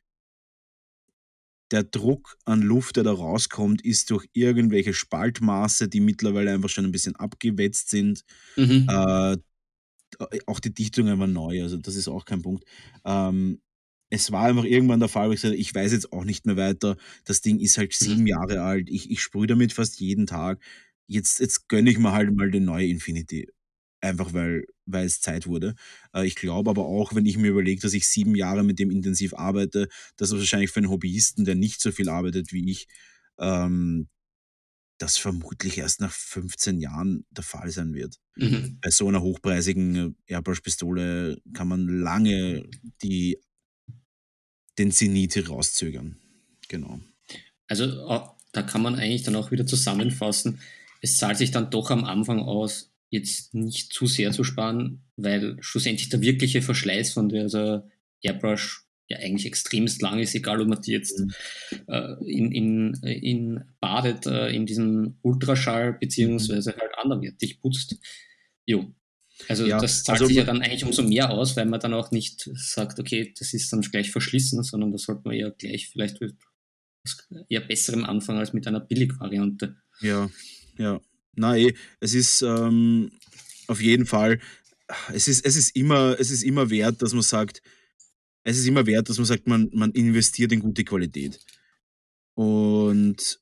[1.73, 6.85] der Druck an Luft, der da rauskommt, ist durch irgendwelche Spaltmaße, die mittlerweile einfach schon
[6.85, 8.23] ein bisschen abgewetzt sind.
[8.55, 8.87] Mhm.
[8.87, 9.37] Äh,
[10.45, 12.63] auch die Dichtungen waren neu, also das ist auch kein Punkt.
[13.03, 13.59] Ähm,
[14.11, 16.57] es war einfach irgendwann der Fall, wo ich gesagt ich weiß jetzt auch nicht mehr
[16.57, 16.95] weiter.
[17.25, 18.05] Das Ding ist halt mhm.
[18.05, 18.27] sieben mhm.
[18.27, 18.89] Jahre alt.
[18.91, 20.61] Ich, ich sprühe damit fast jeden Tag.
[21.07, 23.47] Jetzt, jetzt gönne ich mir halt mal den neue Infinity
[24.03, 25.75] einfach weil, weil es Zeit wurde.
[26.13, 28.91] Äh, ich glaube aber auch, wenn ich mir überlege, dass ich sieben Jahre mit dem
[28.91, 29.87] intensiv arbeite,
[30.17, 32.87] dass es wahrscheinlich für einen Hobbyisten, der nicht so viel arbeitet wie ich,
[33.39, 34.09] ähm,
[34.99, 38.19] das vermutlich erst nach 15 Jahren der Fall sein wird.
[38.35, 38.77] Mhm.
[38.81, 42.69] Bei so einer hochpreisigen Airbrush-Pistole kann man lange
[43.01, 43.39] die,
[44.77, 46.17] den Zenit rauszögern.
[46.67, 46.99] Genau.
[47.67, 47.87] Also
[48.51, 50.59] da kann man eigentlich dann auch wieder zusammenfassen,
[51.01, 55.57] es zahlt sich dann doch am Anfang aus, jetzt nicht zu sehr zu sparen, weil
[55.61, 57.85] schlussendlich der wirkliche Verschleiß von der
[58.21, 61.31] Airbrush ja eigentlich extremst lang ist, egal ob man die jetzt mhm.
[61.87, 66.81] äh, in, in, in badet, äh, in diesem Ultraschall, beziehungsweise mhm.
[66.81, 67.97] halt anderweitig putzt.
[68.65, 68.93] Jo.
[69.47, 71.93] Also ja, das zahlt also, sich ja dann eigentlich umso mehr aus, weil man dann
[71.93, 75.89] auch nicht sagt, okay, das ist dann gleich verschlissen, sondern da sollte man ja gleich
[75.89, 76.35] vielleicht mit
[77.49, 79.75] eher besserem anfangen als mit einer Billigvariante.
[80.01, 80.29] Ja,
[80.77, 81.01] ja.
[81.35, 83.11] Nein, eh, es ist ähm,
[83.67, 84.39] auf jeden Fall,
[85.13, 87.61] es ist, es, ist immer, es ist immer wert, dass man sagt,
[88.43, 91.39] es ist immer wert, dass man sagt, man, man investiert in gute Qualität.
[92.35, 93.39] Und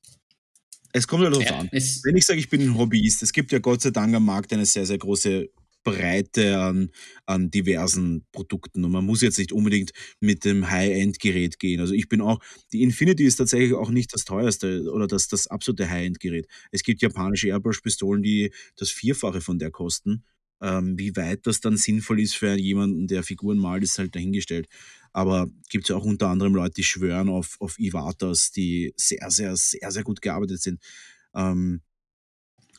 [0.92, 1.68] es kommt halt darauf ja, an.
[1.72, 4.52] Wenn ich sage, ich bin ein Hobbyist, es gibt ja Gott sei Dank am Markt
[4.52, 5.50] eine sehr, sehr große
[5.84, 6.90] Breite an,
[7.26, 8.84] an diversen Produkten.
[8.84, 11.80] Und man muss jetzt nicht unbedingt mit dem High-End-Gerät gehen.
[11.80, 12.40] Also ich bin auch,
[12.72, 16.46] die Infinity ist tatsächlich auch nicht das teuerste oder das, das absolute High-End-Gerät.
[16.70, 20.24] Es gibt japanische Airbrush-Pistolen, die das Vierfache von der kosten.
[20.60, 24.68] Ähm, wie weit das dann sinnvoll ist für jemanden, der Figuren malt, ist halt dahingestellt.
[25.12, 29.28] Aber gibt es ja auch unter anderem Leute, die schwören auf, auf Iwatas, die sehr,
[29.30, 30.80] sehr, sehr, sehr gut gearbeitet sind.
[31.34, 31.82] Ähm,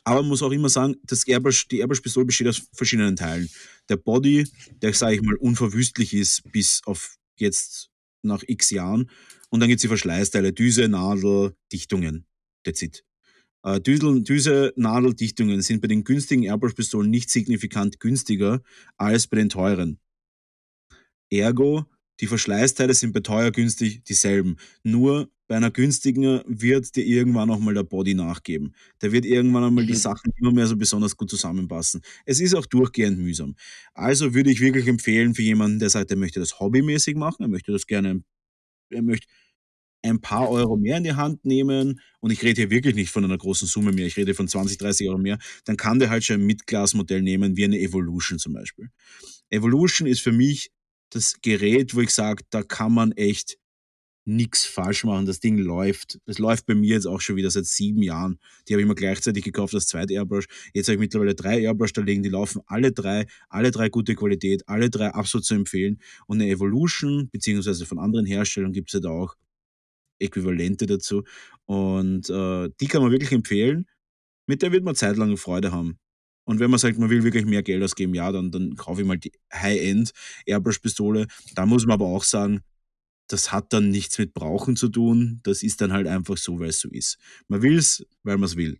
[0.04, 3.48] aber man muss auch immer sagen, das Airbrush, die Airbrush-Pistole besteht aus verschiedenen Teilen.
[3.88, 4.46] Der Body,
[4.82, 7.90] der, sage ich mal, unverwüstlich ist bis auf jetzt
[8.22, 9.10] nach x Jahren.
[9.50, 12.26] Und dann gibt es die Verschleißteile, Düse, Nadel, Dichtungen.
[12.64, 13.04] That's it.
[13.62, 18.62] Äh, Düse, Nadel, Dichtungen sind bei den günstigen Airbrush-Pistolen nicht signifikant günstiger
[18.96, 19.98] als bei den teuren.
[21.30, 21.86] Ergo,
[22.20, 24.56] die Verschleißteile sind bei teuer günstig dieselben.
[24.82, 28.74] Nur bei einer günstigen wird dir irgendwann auch mal der Body nachgeben.
[29.00, 29.98] Da wird irgendwann einmal die mhm.
[29.98, 32.00] Sachen immer mehr so besonders gut zusammenpassen.
[32.24, 33.54] Es ist auch durchgehend mühsam.
[33.92, 37.48] Also würde ich wirklich empfehlen für jemanden, der sagt, er möchte das hobbymäßig machen, er
[37.48, 38.22] möchte das gerne,
[38.90, 39.26] er möchte
[40.02, 43.24] ein paar Euro mehr in die Hand nehmen und ich rede hier wirklich nicht von
[43.24, 46.24] einer großen Summe mehr, ich rede von 20, 30 Euro mehr, dann kann der halt
[46.24, 48.90] schon ein Mid-Class-Modell nehmen, wie eine Evolution zum Beispiel.
[49.48, 50.70] Evolution ist für mich
[51.14, 53.56] das Gerät, wo ich sage, da kann man echt
[54.26, 55.26] nichts falsch machen.
[55.26, 56.18] Das Ding läuft.
[56.26, 58.38] Das läuft bei mir jetzt auch schon wieder seit sieben Jahren.
[58.66, 60.46] Die habe ich mir gleichzeitig gekauft als zweite Airbrush.
[60.72, 62.22] Jetzt habe ich mittlerweile drei Airbrush da liegen.
[62.22, 66.00] Die laufen alle drei, alle drei gute Qualität, alle drei absolut zu empfehlen.
[66.26, 69.34] Und eine Evolution, beziehungsweise von anderen Herstellern gibt es da auch
[70.18, 71.24] Äquivalente dazu.
[71.66, 73.86] Und äh, die kann man wirklich empfehlen.
[74.46, 75.98] Mit der wird man zeitlang Freude haben.
[76.44, 79.06] Und wenn man sagt, man will wirklich mehr Geld ausgeben, ja, dann, dann kaufe ich
[79.06, 80.12] mal die High-End
[80.46, 81.26] Airbrush-Pistole.
[81.54, 82.60] Da muss man aber auch sagen,
[83.28, 85.40] das hat dann nichts mit Brauchen zu tun.
[85.42, 87.18] Das ist dann halt einfach so, weil es so ist.
[87.48, 88.78] Man will es, weil man es will.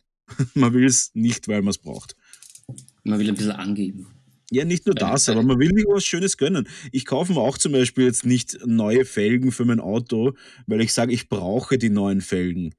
[0.54, 2.14] man will es nicht, weil man es braucht.
[3.02, 4.06] Man will ein bisschen angeben.
[4.50, 6.68] Ja, nicht nur das, aber man will sich was Schönes gönnen.
[6.92, 10.34] Ich kaufe mir auch zum Beispiel jetzt nicht neue Felgen für mein Auto,
[10.66, 12.74] weil ich sage, ich brauche die neuen Felgen.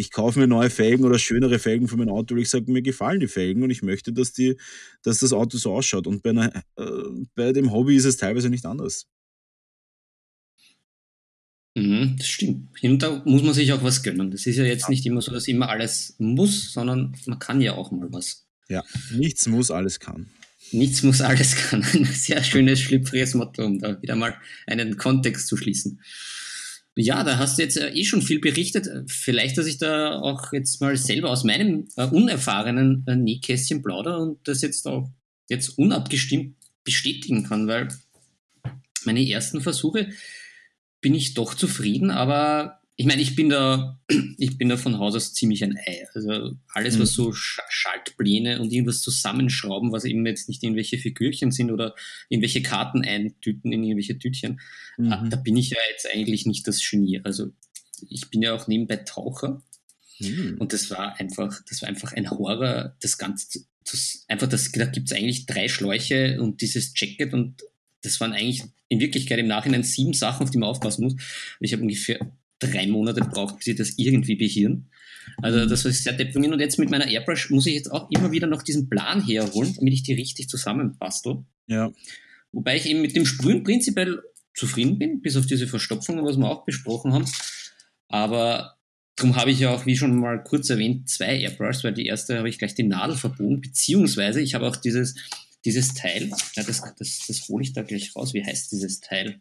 [0.00, 2.82] Ich kaufe mir neue Felgen oder schönere Felgen für mein Auto, weil ich sage, mir
[2.82, 4.56] gefallen die Felgen und ich möchte, dass, die,
[5.02, 6.06] dass das Auto so ausschaut.
[6.06, 6.92] Und bei, einer, äh,
[7.34, 9.08] bei dem Hobby ist es teilweise nicht anders.
[11.74, 12.78] Mhm, das stimmt.
[12.78, 14.30] Hin und da muss man sich auch was gönnen.
[14.30, 17.74] Das ist ja jetzt nicht immer so, dass immer alles muss, sondern man kann ja
[17.74, 18.46] auch mal was.
[18.68, 20.30] Ja, nichts muss, alles kann.
[20.70, 21.82] Nichts muss, alles kann.
[21.92, 24.36] Ein sehr schönes, schlüpfriges Motto, um da wieder mal
[24.66, 26.00] einen Kontext zu schließen.
[27.00, 28.88] Ja, da hast du jetzt äh, eh schon viel berichtet.
[29.06, 34.18] Vielleicht, dass ich da auch jetzt mal selber aus meinem äh, unerfahrenen äh, Nähkästchen plaudere
[34.18, 35.08] und das jetzt auch
[35.48, 37.86] jetzt unabgestimmt bestätigen kann, weil
[39.04, 40.08] meine ersten Versuche
[41.00, 44.00] bin ich doch zufrieden, aber ich meine, ich bin da,
[44.38, 46.04] ich bin da von Haus aus ziemlich ein Ei.
[46.14, 47.22] Also alles, was mhm.
[47.22, 51.94] so Sch Schaltpläne und irgendwas zusammenschrauben, was eben jetzt nicht irgendwelche Figürchen sind oder
[52.28, 54.60] irgendwelche Karten eintüten in irgendwelche Tütchen,
[54.98, 55.30] ah, mhm.
[55.30, 57.20] da bin ich ja jetzt eigentlich nicht das Genie.
[57.22, 57.52] Also
[58.08, 59.62] ich bin ja auch nebenbei Taucher.
[60.18, 60.56] Mhm.
[60.58, 64.86] Und das war einfach, das war einfach ein Horror, das Ganze, das, einfach, das, da
[64.86, 67.62] gibt es eigentlich drei Schläuche und dieses Jacket und
[68.02, 71.14] das waren eigentlich in Wirklichkeit im Nachhinein sieben Sachen, auf die man aufpassen muss.
[71.60, 72.18] Ich habe ungefähr
[72.58, 74.88] drei Monate braucht, bis ich das irgendwie behirn.
[75.42, 76.50] Also das war sehr depprig.
[76.50, 79.74] Und jetzt mit meiner Airbrush muss ich jetzt auch immer wieder noch diesen Plan herholen,
[79.74, 81.44] damit ich die richtig zusammenbastel.
[81.66, 81.92] Ja.
[82.52, 84.22] Wobei ich eben mit dem Sprühen prinzipiell
[84.54, 87.26] zufrieden bin, bis auf diese Verstopfungen, was wir auch besprochen haben.
[88.08, 88.78] Aber
[89.16, 92.38] darum habe ich ja auch, wie schon mal kurz erwähnt, zwei Airbrushes, weil die erste
[92.38, 95.14] habe ich gleich die Nadel verbogen, beziehungsweise ich habe auch dieses,
[95.64, 98.34] dieses Teil, ja, das, das, das hole ich da gleich raus.
[98.34, 99.40] Wie heißt dieses Teil?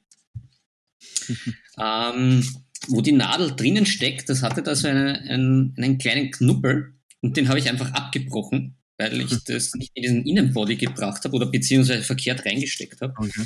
[1.79, 2.45] ähm,
[2.87, 7.37] wo die Nadel drinnen steckt, das hatte da so eine, einen, einen kleinen Knuppel und
[7.37, 11.47] den habe ich einfach abgebrochen, weil ich das nicht in diesen Innenbody gebracht habe oder
[11.47, 13.13] beziehungsweise verkehrt reingesteckt habe.
[13.17, 13.43] Okay.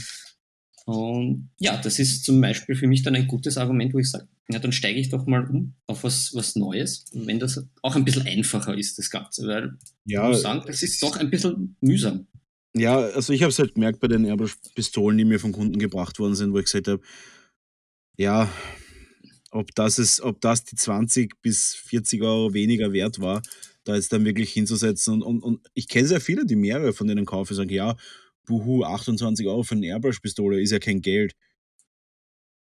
[0.86, 4.28] Und ja, das ist zum Beispiel für mich dann ein gutes Argument, wo ich sage,
[4.52, 8.04] ja, dann steige ich doch mal um auf was, was Neues, wenn das auch ein
[8.04, 11.78] bisschen einfacher ist, das Ganze, weil ja, ich muss sagen, das ist doch ein bisschen
[11.82, 12.28] mühsam.
[12.76, 16.20] Ja, also ich habe es halt gemerkt bei den Airbrush-Pistolen, die mir von Kunden gebracht
[16.20, 17.02] worden sind, wo ich gesagt habe,
[18.18, 18.50] ja,
[19.52, 23.42] ob das, ist, ob das die 20 bis 40 Euro weniger wert war,
[23.84, 25.16] da jetzt dann wirklich hinzusetzen.
[25.16, 27.96] Und, und, und ich kenne sehr viele, die mehrere von denen kaufen, sagen, ja,
[28.46, 31.36] buhu, 28 Euro für eine Airbrush-Pistole ist ja kein Geld.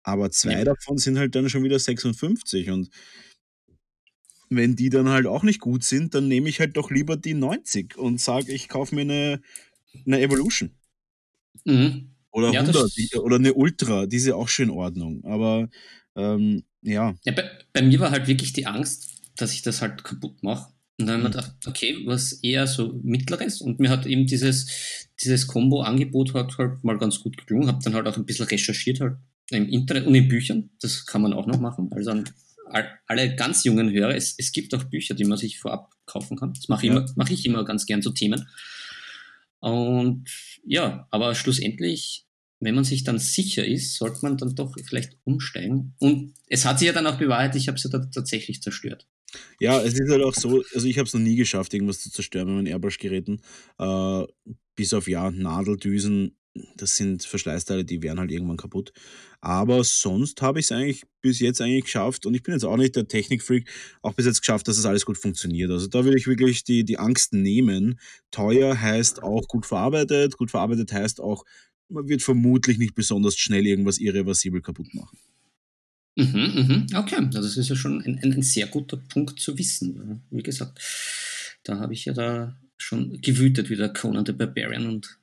[0.03, 0.65] Aber zwei ja.
[0.65, 2.91] davon sind halt dann schon wieder 56 und
[4.49, 7.35] wenn die dann halt auch nicht gut sind, dann nehme ich halt doch lieber die
[7.35, 9.41] 90 und sage, ich kaufe mir eine,
[10.05, 10.71] eine Evolution.
[11.65, 12.13] Mhm.
[12.31, 15.25] Oder ja, 100 oder eine Ultra, die ist ja auch schon in Ordnung.
[15.25, 15.69] Aber
[16.17, 17.15] ähm, ja.
[17.25, 20.73] ja bei, bei, mir war halt wirklich die Angst, dass ich das halt kaputt mache.
[20.99, 21.25] Und dann mhm.
[21.25, 23.61] habe ich mir gedacht, okay, was eher so mittleres.
[23.61, 27.69] Und mir hat eben dieses, dieses Combo-Angebot halt, halt mal ganz gut gelungen.
[27.69, 29.17] Habe dann halt auch ein bisschen recherchiert halt
[29.51, 30.71] im Internet und in Büchern.
[30.81, 31.91] Das kann man auch noch machen.
[31.93, 32.25] Also an
[33.07, 36.53] alle ganz jungen Hörer, es, es gibt auch Bücher, die man sich vorab kaufen kann.
[36.55, 37.07] Das mache ja.
[37.15, 38.49] mach ich immer ganz gern zu Themen.
[39.61, 40.29] Und
[40.65, 42.26] ja, aber schlussendlich
[42.61, 45.95] wenn man sich dann sicher ist, sollte man dann doch vielleicht umsteigen.
[45.99, 49.07] Und es hat sich ja dann auch bewahrheitet, ich habe es ja tatsächlich zerstört.
[49.61, 52.11] Ja, es ist halt auch so, also ich habe es noch nie geschafft, irgendwas zu
[52.11, 53.41] zerstören mit meinen Airbrush-Geräten.
[53.79, 54.25] Äh,
[54.75, 56.37] bis auf ja, Nadeldüsen,
[56.77, 58.93] das sind Verschleißteile, die wären halt irgendwann kaputt.
[59.41, 62.77] Aber sonst habe ich es eigentlich bis jetzt eigentlich geschafft und ich bin jetzt auch
[62.77, 63.69] nicht der Technikfreak,
[64.03, 65.71] auch bis jetzt geschafft, dass es das alles gut funktioniert.
[65.71, 67.99] Also da will ich wirklich die, die Angst nehmen.
[68.31, 71.45] Teuer heißt auch gut verarbeitet, gut verarbeitet heißt auch
[71.89, 75.19] man wird vermutlich nicht besonders schnell irgendwas irreversibel kaputt machen.
[76.17, 76.87] Mhm, mhm.
[76.95, 80.23] Okay, das ist ja schon ein, ein, ein, sehr guter Punkt zu wissen.
[80.31, 80.81] Wie gesagt,
[81.63, 85.19] da habe ich ja da schon gewütet wie der Conan the Barbarian und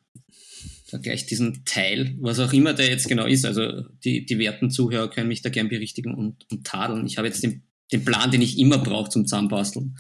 [0.91, 3.45] da gleich diesen Teil, was auch immer der jetzt genau ist.
[3.45, 7.07] Also die, die werten Zuhörer können mich da gern berichtigen und, und tadeln.
[7.07, 9.97] Ich habe jetzt den, den Plan, den ich immer brauche zum Zahnbasteln.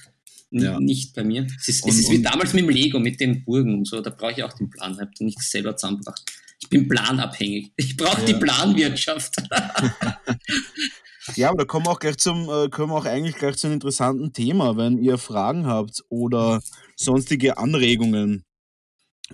[0.51, 0.79] Ja.
[0.79, 1.47] Nicht bei mir.
[1.59, 4.01] Es ist, und, es ist wie damals mit dem Lego, mit den Burgen und so.
[4.01, 4.93] Da brauche ich auch den Plan.
[4.93, 6.31] Ich habe den nicht selber zusammengebracht.
[6.63, 7.73] Ich bin planabhängig.
[7.75, 8.27] Ich brauche ja.
[8.27, 9.35] die Planwirtschaft.
[11.35, 13.73] ja, aber da kommen wir auch gleich zum, äh, kommen auch eigentlich gleich zu einem
[13.73, 14.77] interessanten Thema.
[14.77, 16.63] Wenn ihr Fragen habt oder
[16.95, 18.45] sonstige Anregungen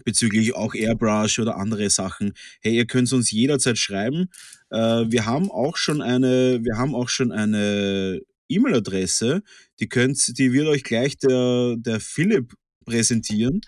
[0.05, 4.31] bezüglich auch Airbrush oder andere Sachen, hey, ihr könnt uns jederzeit schreiben.
[4.71, 9.43] Äh, wir haben auch schon eine, wir haben auch schon eine E-Mail-Adresse,
[9.79, 12.55] die könnt, die wird euch gleich der, der Philipp
[12.85, 13.61] präsentieren.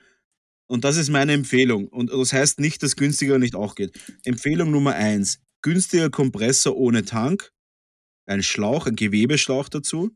[0.66, 1.88] Und das ist meine Empfehlung.
[1.88, 3.98] Und das heißt nicht, dass günstiger nicht auch geht.
[4.24, 5.40] Empfehlung Nummer 1.
[5.62, 7.52] Günstiger Kompressor ohne Tank.
[8.26, 10.10] Ein Schlauch, ein Gewebeschlauch dazu.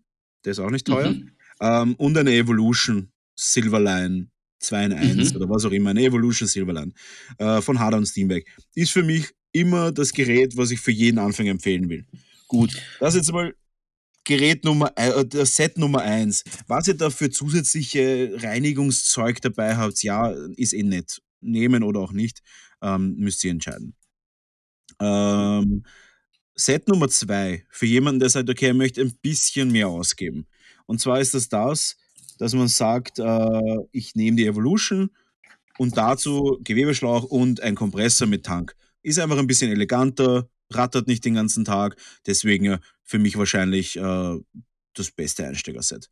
[0.45, 1.13] Der ist auch nicht teuer.
[1.13, 1.31] Mhm.
[1.61, 4.29] Ähm, und eine Evolution Silverline
[4.61, 5.37] 2 in 1 mhm.
[5.37, 5.91] oder was auch immer.
[5.91, 6.93] Eine Evolution Silverline
[7.39, 8.47] äh, von Harder und Steamback.
[8.75, 12.07] Ist für mich immer das Gerät, was ich für jeden Anfänger empfehlen will.
[12.49, 13.55] Gut, das ist jetzt mal
[14.25, 16.45] Gerät Nummer, äh, Set Nummer 1.
[16.69, 21.21] Was ihr da für zusätzliche Reinigungszeug dabei habt, ja, ist eh nett.
[21.41, 22.41] Nehmen oder auch nicht,
[22.83, 23.97] ähm, müsst ihr entscheiden.
[25.01, 25.83] Ähm,
[26.55, 30.47] Set Nummer 2, für jemanden, der sagt, okay, er möchte ein bisschen mehr ausgeben.
[30.87, 31.97] Und zwar ist das das,
[32.39, 35.11] dass man sagt, äh, ich nehme die Evolution
[35.79, 38.75] und dazu Gewebeschlauch und ein Kompressor mit Tank.
[39.03, 41.97] Ist einfach ein bisschen eleganter, rattert nicht den ganzen Tag.
[42.27, 44.39] Deswegen äh, für mich wahrscheinlich äh,
[44.95, 46.09] das beste Einsteigerset.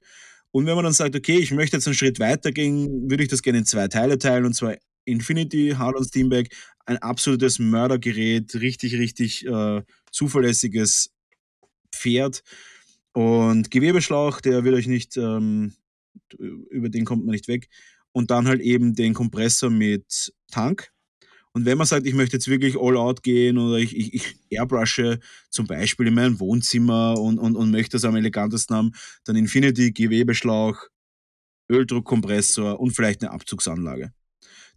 [0.53, 3.29] Und wenn man dann sagt, okay, ich möchte jetzt einen Schritt weiter gehen, würde ich
[3.29, 6.55] das gerne in zwei Teile teilen und zwar Infinity Harlan Steamback,
[6.87, 11.13] ein absolutes Mördergerät, richtig, richtig äh, zuverlässiges
[11.93, 12.43] Pferd
[13.13, 15.75] und Gewebeschlauch, der wird euch nicht, ähm,
[16.39, 17.69] über den kommt man nicht weg.
[18.13, 20.93] Und dann halt eben den Kompressor mit Tank,
[21.53, 24.37] und wenn man sagt, ich möchte jetzt wirklich all out gehen oder ich, ich, ich
[24.51, 25.19] airbrushe
[25.51, 28.93] zum Beispiel in meinem Wohnzimmer und, und, und möchte das am elegantesten haben,
[29.25, 30.79] dann Infinity, Gewebeschlauch,
[31.69, 34.13] Öldruckkompressor und vielleicht eine Abzugsanlage.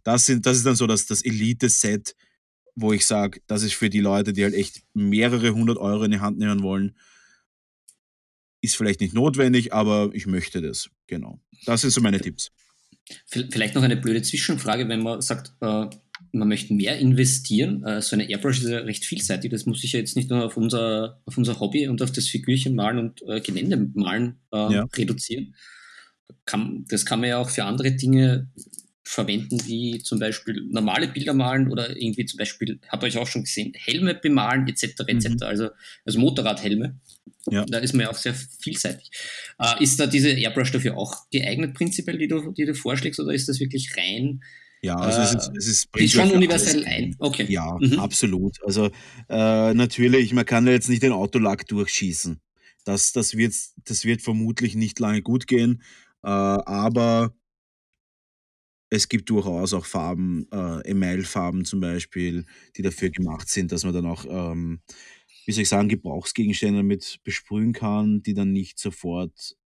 [0.04, 2.14] Das, sind, das ist dann so das, das Elite-Set,
[2.76, 6.10] wo ich sage, das ist für die Leute, die halt echt mehrere hundert Euro in
[6.10, 6.96] die Hand nehmen wollen.
[8.60, 10.88] Ist vielleicht nicht notwendig, aber ich möchte das.
[11.06, 11.40] Genau.
[11.66, 12.50] Das sind so meine Tipps.
[13.26, 15.86] Vielleicht noch eine blöde Zwischenfrage, wenn man sagt, äh,
[16.32, 17.84] man möchte mehr investieren.
[17.84, 19.50] Äh, so eine Airbrush ist ja recht vielseitig.
[19.50, 22.28] Das muss sich ja jetzt nicht nur auf unser, auf unser Hobby und auf das
[22.28, 24.88] Figürchen malen und äh, Gelände malen äh, ja.
[24.96, 25.54] reduzieren.
[26.46, 28.50] Kann, das kann man ja auch für andere Dinge
[29.04, 33.26] verwenden, wie zum Beispiel normale Bilder malen oder irgendwie zum Beispiel, habt ihr euch auch
[33.26, 35.00] schon gesehen, Helme bemalen etc.
[35.06, 35.28] etc.
[35.28, 35.36] Mhm.
[35.42, 35.68] Also,
[36.04, 36.98] also Motorradhelme.
[37.50, 37.64] Ja.
[37.66, 39.10] Da ist man ja auch sehr vielseitig.
[39.60, 43.32] Äh, ist da diese Airbrush dafür auch geeignet prinzipiell, die du, die du vorschlägst, oder
[43.32, 44.40] ist das wirklich rein
[44.84, 47.16] ja, also es ist, es ist, ist schon universell ein.
[47.18, 47.46] Okay.
[47.48, 47.98] Ja, mhm.
[47.98, 48.62] absolut.
[48.66, 48.90] Also
[49.30, 52.38] äh, natürlich, man kann ja jetzt nicht den Autolack durchschießen.
[52.84, 53.54] Das, das, wird,
[53.86, 55.80] das wird vermutlich nicht lange gut gehen.
[56.22, 57.32] Äh, aber
[58.94, 62.44] es gibt durchaus auch Farben, äh, Email-Farben zum Beispiel,
[62.76, 64.80] die dafür gemacht sind, dass man dann auch, ähm,
[65.46, 69.56] wie soll ich sagen, Gebrauchsgegenstände damit besprühen kann, die dann nicht sofort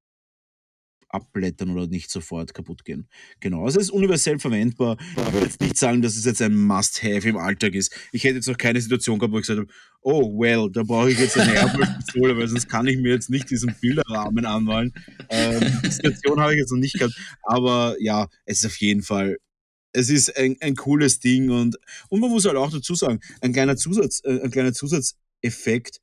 [1.09, 3.09] abblättern oder nicht sofort kaputt gehen.
[3.41, 4.97] Genau, also es ist universell verwendbar.
[5.17, 7.95] Ich würde jetzt nicht sagen, dass es jetzt ein Must-Have im Alltag ist.
[8.13, 11.11] Ich hätte jetzt noch keine Situation gehabt, wo ich gesagt habe, oh well, da brauche
[11.11, 14.93] ich jetzt eine Airbrush-Pistole, weil sonst kann ich mir jetzt nicht diesen Bilderrahmen anmalen.
[15.29, 19.03] Ähm, die Situation habe ich jetzt noch nicht gehabt, aber ja, es ist auf jeden
[19.03, 19.37] Fall
[19.93, 21.77] es ist ein, ein cooles Ding und,
[22.09, 26.01] und man muss halt auch dazu sagen, ein kleiner Zusatz, äh, ein kleiner Zusatzeffekt,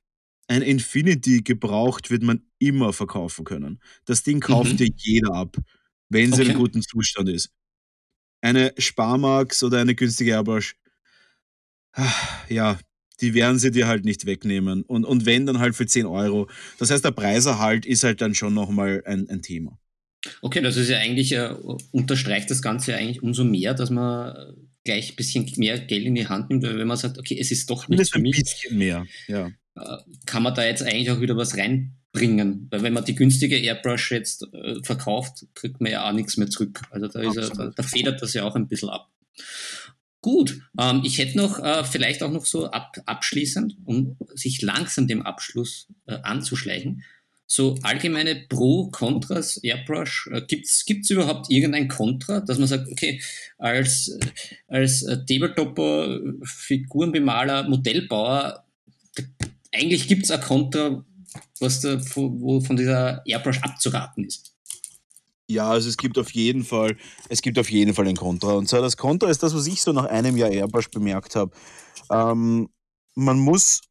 [0.47, 3.79] ein Infinity gebraucht wird man immer verkaufen können.
[4.05, 4.77] Das Ding kauft mhm.
[4.77, 5.57] dir jeder ab,
[6.09, 6.51] wenn es okay.
[6.51, 7.51] in guten Zustand ist.
[8.41, 10.75] Eine Sparmax oder eine günstige Airbrush,
[12.49, 12.79] ja,
[13.21, 14.83] die werden sie dir halt nicht wegnehmen.
[14.83, 16.49] Und, und wenn, dann halt für 10 Euro.
[16.77, 19.79] Das heißt, der Preiserhalt ist halt dann schon nochmal ein, ein Thema.
[20.41, 21.55] Okay, das ist ja eigentlich, äh,
[21.91, 26.15] unterstreicht das Ganze ja eigentlich umso mehr, dass man gleich ein bisschen mehr Geld in
[26.15, 28.37] die Hand nimmt, weil wenn man sagt, okay, es ist doch nicht für mich.
[28.37, 29.51] Ein bisschen mehr, ja.
[29.75, 32.67] Äh, kann man da jetzt eigentlich auch wieder was reinbringen.
[32.71, 36.49] Weil wenn man die günstige Airbrush jetzt äh, verkauft, kriegt man ja auch nichts mehr
[36.49, 36.81] zurück.
[36.91, 39.09] Also da, ist ja, da, da federt das ja auch ein bisschen ab.
[40.21, 45.07] Gut, ähm, ich hätte noch äh, vielleicht auch noch so ab, abschließend, um sich langsam
[45.07, 47.03] dem Abschluss äh, anzuschleichen,
[47.45, 50.27] so allgemeine Pro, Kontras, Airbrush.
[50.33, 53.21] Äh, Gibt es überhaupt irgendein Kontra, dass man sagt, okay,
[53.59, 54.17] als,
[54.67, 58.64] als Tabletopper, Figurenbemaler, Modellbauer,
[59.75, 61.05] eigentlich gibt es ein Kontra,
[61.59, 64.55] was da, wo von dieser Airbrush abzuraten ist?
[65.47, 66.97] Ja, also es gibt auf jeden Fall,
[67.29, 68.53] es gibt auf jeden Fall ein Kontra.
[68.53, 71.51] Und zwar das Kontra ist das, was ich so nach einem Jahr Airbrush bemerkt habe.
[72.11, 72.69] Ähm,
[73.13, 73.81] man muss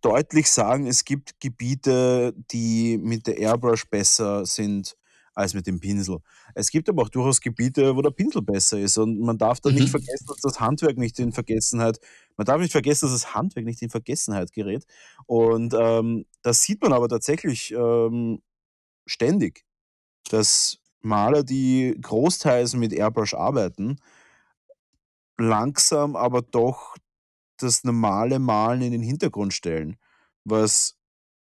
[0.00, 4.96] deutlich sagen, es gibt Gebiete, die mit der Airbrush besser sind
[5.40, 6.18] als mit dem Pinsel.
[6.54, 8.96] Es gibt aber auch durchaus Gebiete, wo der Pinsel besser ist.
[8.98, 9.76] Und man darf da mhm.
[9.76, 11.98] nicht vergessen, dass das Handwerk nicht in Vergessenheit,
[12.36, 14.86] man darf nicht vergessen, dass das Handwerk nicht in Vergessenheit gerät.
[15.26, 18.40] Und ähm, das sieht man aber tatsächlich ähm,
[19.06, 19.64] ständig,
[20.30, 23.96] dass Maler, die großteils mit Airbrush arbeiten,
[25.38, 26.96] langsam aber doch
[27.56, 29.96] das normale Malen in den Hintergrund stellen,
[30.44, 30.96] was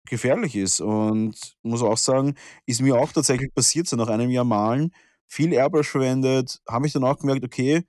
[0.07, 0.80] gefährlich ist.
[0.80, 2.34] Und muss auch sagen,
[2.66, 4.92] ist mir auch tatsächlich passiert, so nach einem Jahr Malen,
[5.26, 7.84] viel Airbrush verwendet, habe ich dann auch gemerkt, okay,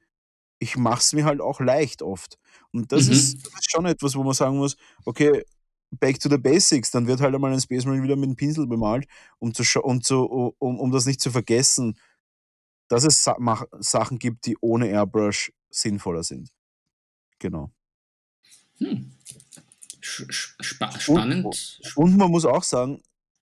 [0.60, 2.38] ich mache es mir halt auch leicht oft.
[2.72, 3.14] Und das, mhm.
[3.14, 5.44] ist, das ist schon etwas, wo man sagen muss, okay,
[5.92, 8.68] back to the basics, dann wird halt einmal ein Space Marine wieder mit einem Pinsel
[8.68, 9.08] bemalt,
[9.40, 11.98] um, zu, um, zu, um, um das nicht zu vergessen,
[12.88, 13.36] dass es Sa
[13.80, 16.52] Sachen gibt, die ohne Airbrush sinnvoller sind.
[17.40, 17.72] Genau.
[18.78, 19.15] Hm.
[20.24, 21.46] Sp spannend.
[21.46, 23.02] Und, und, man muss auch sagen,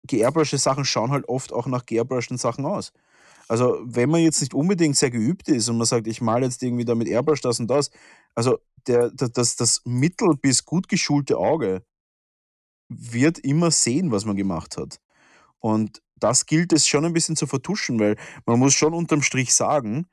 [0.05, 2.93] geairbrushed Sachen schauen halt oft auch nach geairbrushed Sachen aus.
[3.49, 6.62] Also, wenn man jetzt nicht unbedingt sehr geübt ist und man sagt, ich male jetzt
[6.62, 7.91] irgendwie da mit Airbrush das und das,
[8.35, 11.85] also der, das, das mittel- bis gut geschulte Auge
[12.89, 15.01] wird immer sehen, was man gemacht hat.
[15.59, 19.55] Und das gilt es schon ein bisschen zu vertuschen, weil man muss schon unterm Strich
[19.55, 20.07] sagen,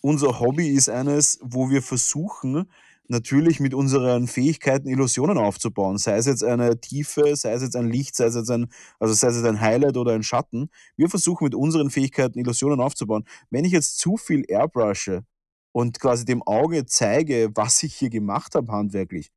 [0.00, 2.70] unser Hobby ist eines, wo wir versuchen,
[3.10, 5.98] natürlich mit unseren Fähigkeiten Illusionen aufzubauen.
[5.98, 9.12] Sei es jetzt eine Tiefe, sei es jetzt ein Licht, sei es jetzt ein, also
[9.12, 10.70] sei es jetzt ein Highlight oder ein Schatten.
[10.96, 13.24] Wir versuchen mit unseren Fähigkeiten Illusionen aufzubauen.
[13.50, 15.24] Wenn ich jetzt zu viel airbrushe
[15.72, 19.30] und quasi dem Auge zeige, was ich hier gemacht habe handwerklich,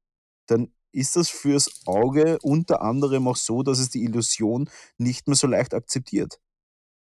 [0.47, 5.36] dann ist das fürs Auge unter anderem auch so, dass es die Illusion nicht mehr
[5.36, 6.39] so leicht akzeptiert.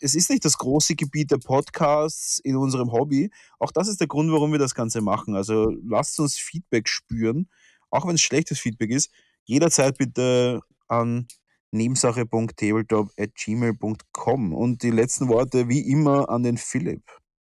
[0.00, 3.30] es ist nicht das große Gebiet der Podcasts in unserem Hobby.
[3.58, 5.34] Auch das ist der Grund, warum wir das Ganze machen.
[5.34, 7.48] Also lasst uns Feedback spüren,
[7.90, 9.10] auch wenn es schlechtes Feedback ist.
[9.44, 11.26] Jederzeit bitte an
[11.70, 17.02] nebensache.tabletop.gmail.com und die letzten Worte wie immer an den Philipp.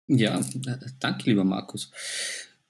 [0.07, 0.41] Ja,
[0.99, 1.91] danke, lieber Markus.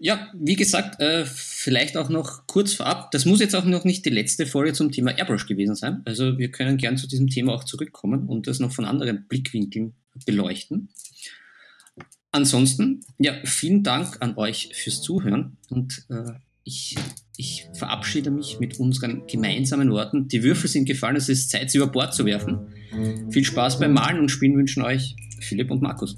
[0.02, 4.06] Ja, wie gesagt, äh, vielleicht auch noch kurz vorab, das muss jetzt auch noch nicht
[4.06, 6.02] die letzte Folge zum Thema Airbrush gewesen sein.
[6.06, 9.94] Also wir können gern zu diesem Thema auch zurückkommen und das noch von anderen Blickwinkeln
[10.26, 10.90] beleuchten.
[12.32, 16.32] Ansonsten, ja, vielen Dank an euch fürs Zuhören und äh,
[16.64, 16.96] ich,
[17.36, 20.30] ich verabschiede mich mit unseren gemeinsamen Worten.
[20.30, 22.68] Die Würfel sind gefallen, es ist Zeit, sie über Bord zu werfen.
[23.32, 26.18] Viel Spaß beim Malen und Spielen wünschen euch Philipp und Markus.